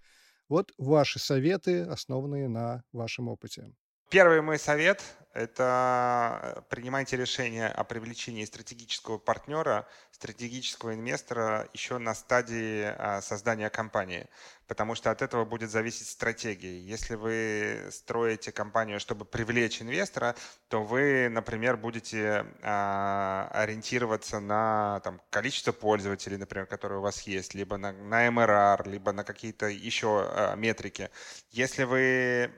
Вот 0.48 0.72
ваши 0.78 1.18
советы, 1.18 1.82
основанные 1.82 2.48
на 2.48 2.82
вашем 2.92 3.28
опыте. 3.28 3.72
Первый 4.10 4.40
мой 4.42 4.58
совет– 4.58 5.02
это 5.32 6.54
э, 6.56 6.60
принимайте 6.68 7.16
решение 7.16 7.68
о 7.68 7.84
привлечении 7.84 8.44
стратегического 8.44 9.18
партнера, 9.18 9.86
стратегического 10.10 10.94
инвестора 10.94 11.68
еще 11.72 11.98
на 11.98 12.14
стадии 12.14 12.82
а, 12.84 13.22
создания 13.22 13.70
компании, 13.70 14.26
потому 14.66 14.94
что 14.94 15.10
от 15.10 15.22
этого 15.22 15.44
будет 15.44 15.70
зависеть 15.70 16.08
стратегия. 16.08 16.78
Если 16.78 17.14
вы 17.14 17.88
строите 17.90 18.52
компанию, 18.52 19.00
чтобы 19.00 19.24
привлечь 19.24 19.80
инвестора, 19.80 20.34
то 20.68 20.82
вы, 20.82 21.28
например, 21.30 21.76
будете 21.76 22.44
а, 22.62 23.48
ориентироваться 23.52 24.40
на 24.40 25.00
там, 25.04 25.22
количество 25.30 25.72
пользователей, 25.72 26.36
например, 26.36 26.66
которые 26.66 26.98
у 26.98 27.02
вас 27.02 27.22
есть, 27.22 27.54
либо 27.54 27.78
на, 27.78 27.92
на 27.92 28.26
MRR, 28.26 28.88
либо 28.90 29.12
на 29.12 29.24
какие-то 29.24 29.66
еще 29.68 30.28
а, 30.28 30.54
метрики. 30.56 31.08
Если 31.52 31.84
вы 31.84 32.50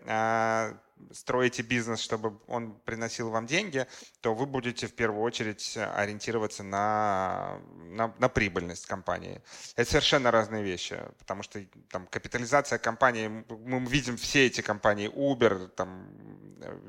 строите 1.11 1.63
бизнес, 1.63 2.01
чтобы 2.01 2.41
он 2.47 2.75
приносил 2.81 3.31
вам 3.31 3.47
деньги, 3.47 3.87
то 4.21 4.35
вы 4.35 4.47
будете 4.47 4.87
в 4.87 4.95
первую 4.95 5.23
очередь 5.23 5.77
ориентироваться 5.77 6.63
на, 6.63 7.61
на, 7.75 8.15
на 8.19 8.29
прибыльность 8.29 8.87
компании. 8.87 9.43
Это 9.77 9.91
совершенно 9.91 10.31
разные 10.31 10.63
вещи, 10.63 10.99
потому 11.19 11.43
что 11.43 11.61
там 11.91 12.07
капитализация 12.07 12.79
компании, 12.79 13.45
мы 13.49 13.85
видим 13.87 14.17
все 14.17 14.47
эти 14.47 14.61
компании, 14.61 15.09
Uber, 15.09 15.69
там, 15.69 16.09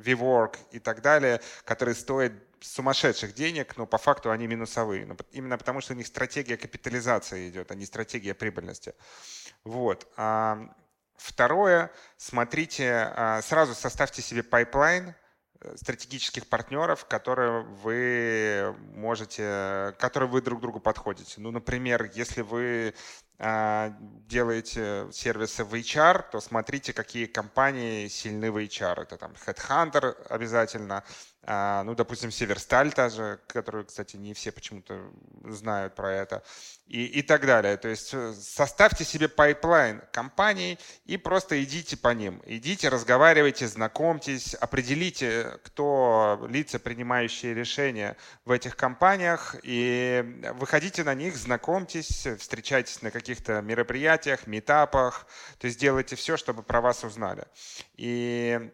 WeWork 0.04 0.58
и 0.72 0.80
так 0.80 1.02
далее, 1.02 1.42
которые 1.66 1.96
стоят 1.96 2.34
сумасшедших 2.62 3.34
денег, 3.34 3.76
но 3.78 3.86
по 3.86 3.98
факту 3.98 4.32
они 4.32 4.48
минусовые. 4.48 5.08
Именно 5.32 5.58
потому, 5.58 5.82
что 5.82 5.94
у 5.94 5.98
них 5.98 6.08
стратегия 6.08 6.58
капитализации 6.58 7.50
идет, 7.50 7.72
а 7.72 7.76
не 7.76 7.86
стратегия 7.86 8.34
прибыльности. 8.34 8.94
Вот. 9.64 10.08
Второе, 11.16 11.92
смотрите, 12.18 13.12
а, 13.16 13.42
сразу 13.42 13.74
составьте 13.74 14.22
себе 14.22 14.44
пайплайн 14.44 15.16
э, 15.62 15.76
стратегических 15.78 16.48
партнеров, 16.48 17.06
которые 17.06 17.62
вы 17.62 18.76
можете, 18.96 19.96
которые 20.00 20.30
вы 20.30 20.42
друг 20.42 20.60
другу 20.62 20.80
подходите. 20.80 21.40
Ну, 21.40 21.52
например, 21.52 22.10
если 22.14 22.42
вы 22.42 22.94
а, 23.40 23.94
делаете 24.28 25.08
сервисы 25.12 25.64
в 25.64 25.74
HR, 25.74 26.26
то 26.32 26.40
смотрите, 26.40 26.94
какие 26.94 27.26
компании 27.26 28.08
сильны 28.08 28.52
в 28.52 28.58
HR. 28.58 29.04
Это 29.04 29.18
там 29.18 29.34
Headhunter 29.46 30.28
обязательно, 30.30 31.04
а, 31.46 31.84
ну, 31.84 31.94
допустим, 31.94 32.32
Северсталь 32.32 32.94
тоже, 32.94 33.40
которую, 33.48 33.86
кстати, 33.86 34.16
не 34.16 34.34
все 34.34 34.52
почему-то 34.52 35.12
знают 35.44 35.94
про 35.94 36.12
это, 36.14 36.44
и, 36.88 37.06
и 37.06 37.22
так 37.22 37.46
далее. 37.46 37.76
То 37.76 37.90
есть 37.90 38.14
э, 38.14 38.34
составьте 38.34 39.04
себе 39.04 39.28
пайплайн 39.28 40.02
компаний 40.14 40.80
и 41.06 41.18
просто 41.18 41.62
идите 41.62 41.98
по 41.98 42.14
ним. 42.14 42.42
Идите, 42.46 42.88
разговаривайте, 42.88 43.68
знакомьтесь, 43.68 44.54
определите, 44.54 45.60
кто 45.64 46.48
лица, 46.50 46.80
принимающие 46.80 47.54
решения 47.54 48.16
в 48.46 48.52
этих 48.52 48.78
компаниях, 48.78 49.56
и 49.64 50.24
выходите 50.54 51.04
на 51.04 51.14
них, 51.14 51.36
знакомьтесь, 51.36 52.26
встречайтесь 52.40 53.02
на 53.02 53.12
каких-то 53.12 53.62
мероприятиях, 53.62 54.48
митапах, 54.48 55.28
то 55.58 55.68
есть 55.68 55.80
делайте 55.80 56.16
все, 56.16 56.38
чтобы 56.38 56.64
про 56.64 56.80
вас 56.80 57.04
узнали. 57.04 57.46
И 57.96 58.72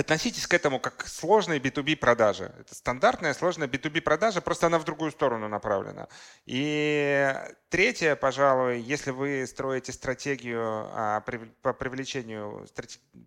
относитесь 0.00 0.46
к 0.46 0.54
этому 0.54 0.80
как 0.80 0.96
к 0.98 1.06
сложной 1.06 1.58
B2B 1.58 1.96
продажи. 1.96 2.52
Это 2.58 2.74
стандартная 2.74 3.34
сложная 3.34 3.68
B2B 3.68 4.00
продажа, 4.00 4.40
просто 4.40 4.66
она 4.66 4.78
в 4.78 4.84
другую 4.84 5.10
сторону 5.10 5.48
направлена. 5.48 6.08
И 6.46 7.34
третье, 7.68 8.16
пожалуй, 8.16 8.80
если 8.80 9.10
вы 9.10 9.46
строите 9.46 9.92
стратегию 9.92 10.88
а, 10.92 11.22
по 11.62 11.72
привлечению 11.72 12.66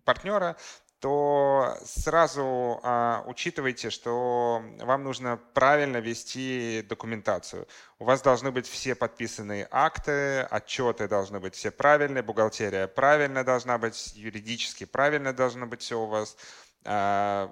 партнера, 0.04 0.56
то 1.04 1.76
сразу 1.84 2.80
а, 2.82 3.24
учитывайте, 3.26 3.90
что 3.90 4.62
вам 4.80 5.04
нужно 5.04 5.38
правильно 5.52 5.98
вести 5.98 6.82
документацию. 6.88 7.68
У 7.98 8.06
вас 8.06 8.22
должны 8.22 8.50
быть 8.50 8.66
все 8.66 8.94
подписанные 8.94 9.68
акты, 9.70 10.40
отчеты 10.50 11.06
должны 11.06 11.40
быть 11.40 11.54
все 11.54 11.70
правильные, 11.70 12.22
бухгалтерия 12.22 12.86
правильно 12.86 13.44
должна 13.44 13.76
быть, 13.76 14.12
юридически 14.14 14.86
правильно 14.86 15.34
должно 15.34 15.66
быть 15.66 15.82
все 15.82 16.00
у 16.00 16.06
вас. 16.06 16.38
А, 16.84 17.50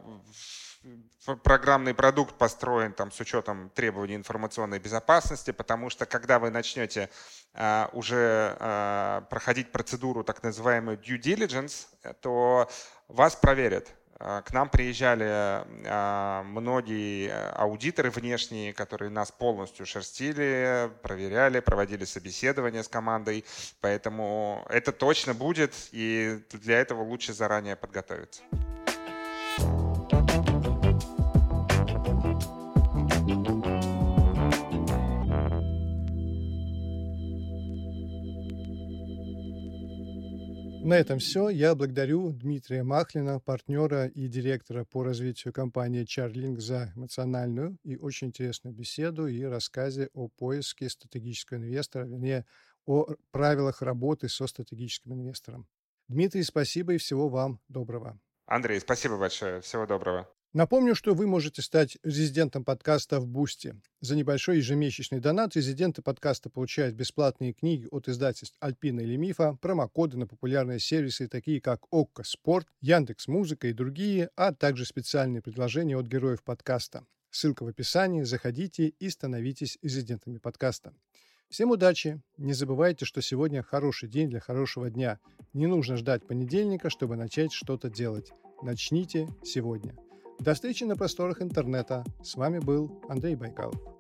программный 1.45 1.95
продукт 1.95 2.35
построен 2.35 2.93
там, 2.93 3.13
с 3.13 3.21
учетом 3.21 3.71
требований 3.71 4.17
информационной 4.17 4.79
безопасности, 4.79 5.53
потому 5.53 5.91
что 5.91 6.07
когда 6.07 6.39
вы 6.39 6.51
начнете 6.51 7.09
а, 7.55 7.89
уже 7.93 8.57
а, 8.59 9.23
проходить 9.31 9.71
процедуру 9.73 10.25
так 10.25 10.43
называемую 10.43 10.99
due 10.99 11.21
diligence, 11.21 11.87
то 12.21 12.69
вас 13.09 13.37
проверят. 13.37 13.89
А, 14.25 14.41
к 14.43 14.53
нам 14.53 14.69
приезжали 14.69 15.27
а, 15.29 16.45
многие 16.45 17.33
аудиторы 17.55 18.11
внешние, 18.11 18.73
которые 18.73 19.11
нас 19.11 19.33
полностью 19.33 19.85
шерстили, 19.85 20.91
проверяли, 21.03 21.59
проводили 21.59 22.05
собеседование 22.05 22.85
с 22.85 22.89
командой. 22.89 23.45
Поэтому 23.81 24.65
это 24.69 24.93
точно 24.93 25.35
будет, 25.35 25.75
и 25.91 26.41
для 26.53 26.79
этого 26.79 27.03
лучше 27.03 27.33
заранее 27.33 27.75
подготовиться. 27.75 28.43
На 40.85 40.95
этом 40.99 41.21
все. 41.21 41.49
Я 41.49 41.75
благодарю 41.75 42.33
Дмитрия 42.33 42.83
Махлина, 42.83 43.41
партнера 43.41 44.09
и 44.09 44.27
директора 44.27 44.85
по 44.85 45.03
развитию 45.03 45.53
компании 45.53 46.05
HRlink 46.05 46.61
за 46.61 46.93
эмоциональную 46.97 47.79
и 47.83 47.97
очень 47.97 48.27
интересную 48.27 48.75
беседу 48.75 49.27
и 49.27 49.43
рассказе 49.45 50.11
о 50.13 50.29
поиске 50.29 50.91
стратегического 50.91 51.59
инвестора, 51.59 52.05
вернее, 52.05 52.45
о 52.85 53.07
правилах 53.31 53.81
работы 53.81 54.29
со 54.29 54.47
стратегическим 54.47 55.15
инвестором. 55.15 55.67
Дмитрий, 56.09 56.43
спасибо 56.43 56.95
и 56.95 56.99
всего 56.99 57.29
вам 57.29 57.61
доброго. 57.69 58.21
Андрей, 58.47 58.81
спасибо 58.81 59.17
большое. 59.17 59.61
Всего 59.61 59.87
доброго. 59.87 60.29
Напомню, 60.53 60.95
что 60.95 61.15
вы 61.15 61.27
можете 61.27 61.63
стать 61.63 61.97
резидентом 62.03 62.63
подкаста 62.63 63.21
в 63.21 63.27
Boosty. 63.27 63.75
За 64.01 64.15
небольшой 64.15 64.59
ежемесячный 64.59 65.19
донат 65.19 65.57
резиденты 65.57 66.03
подкаста 66.03 66.51
получают 66.51 66.95
бесплатные 66.95 67.55
книги 67.55 67.89
от 67.91 68.07
издательств 68.07 68.59
Альпина 68.61 69.01
или 69.01 69.17
МИФа, 69.17 69.57
промокоды 69.63 70.19
на 70.19 70.27
популярные 70.27 70.79
сервисы, 70.79 71.27
такие 71.27 71.63
как 71.63 71.81
ОККО 71.91 72.25
Спорт, 72.25 72.69
Яндекс 72.83 73.29
Музыка 73.29 73.69
и 73.69 73.73
другие, 73.73 74.29
а 74.37 74.53
также 74.53 74.85
специальные 74.85 75.41
предложения 75.41 75.97
от 75.97 76.05
героев 76.05 76.43
подкаста. 76.43 77.07
Ссылка 77.31 77.65
в 77.65 77.69
описании, 77.69 78.25
заходите 78.25 78.89
и 78.89 79.09
становитесь 79.09 79.79
резидентами 79.81 80.37
подкаста. 80.37 80.93
Всем 81.53 81.71
удачи! 81.71 82.19
Не 82.39 82.55
забывайте, 82.55 83.05
что 83.05 83.21
сегодня 83.21 83.63
хороший 83.63 84.09
день 84.09 84.31
для 84.31 84.41
хорошего 84.41 84.89
дня. 84.89 85.19
Не 85.53 85.67
нужно 85.67 85.99
ждать 85.99 86.27
понедельника, 86.27 86.89
чтобы 86.89 87.15
начать 87.15 87.53
что-то 87.53 87.91
делать. 87.91 88.33
Начните 88.63 89.29
сегодня. 89.45 89.95
До 90.41 90.55
встречи 90.55 90.85
на 90.85 90.97
просторах 90.97 91.43
интернета. 91.43 92.07
С 92.23 92.37
вами 92.37 92.59
был 92.59 93.03
Андрей 93.07 93.35
Байкалов. 93.35 93.92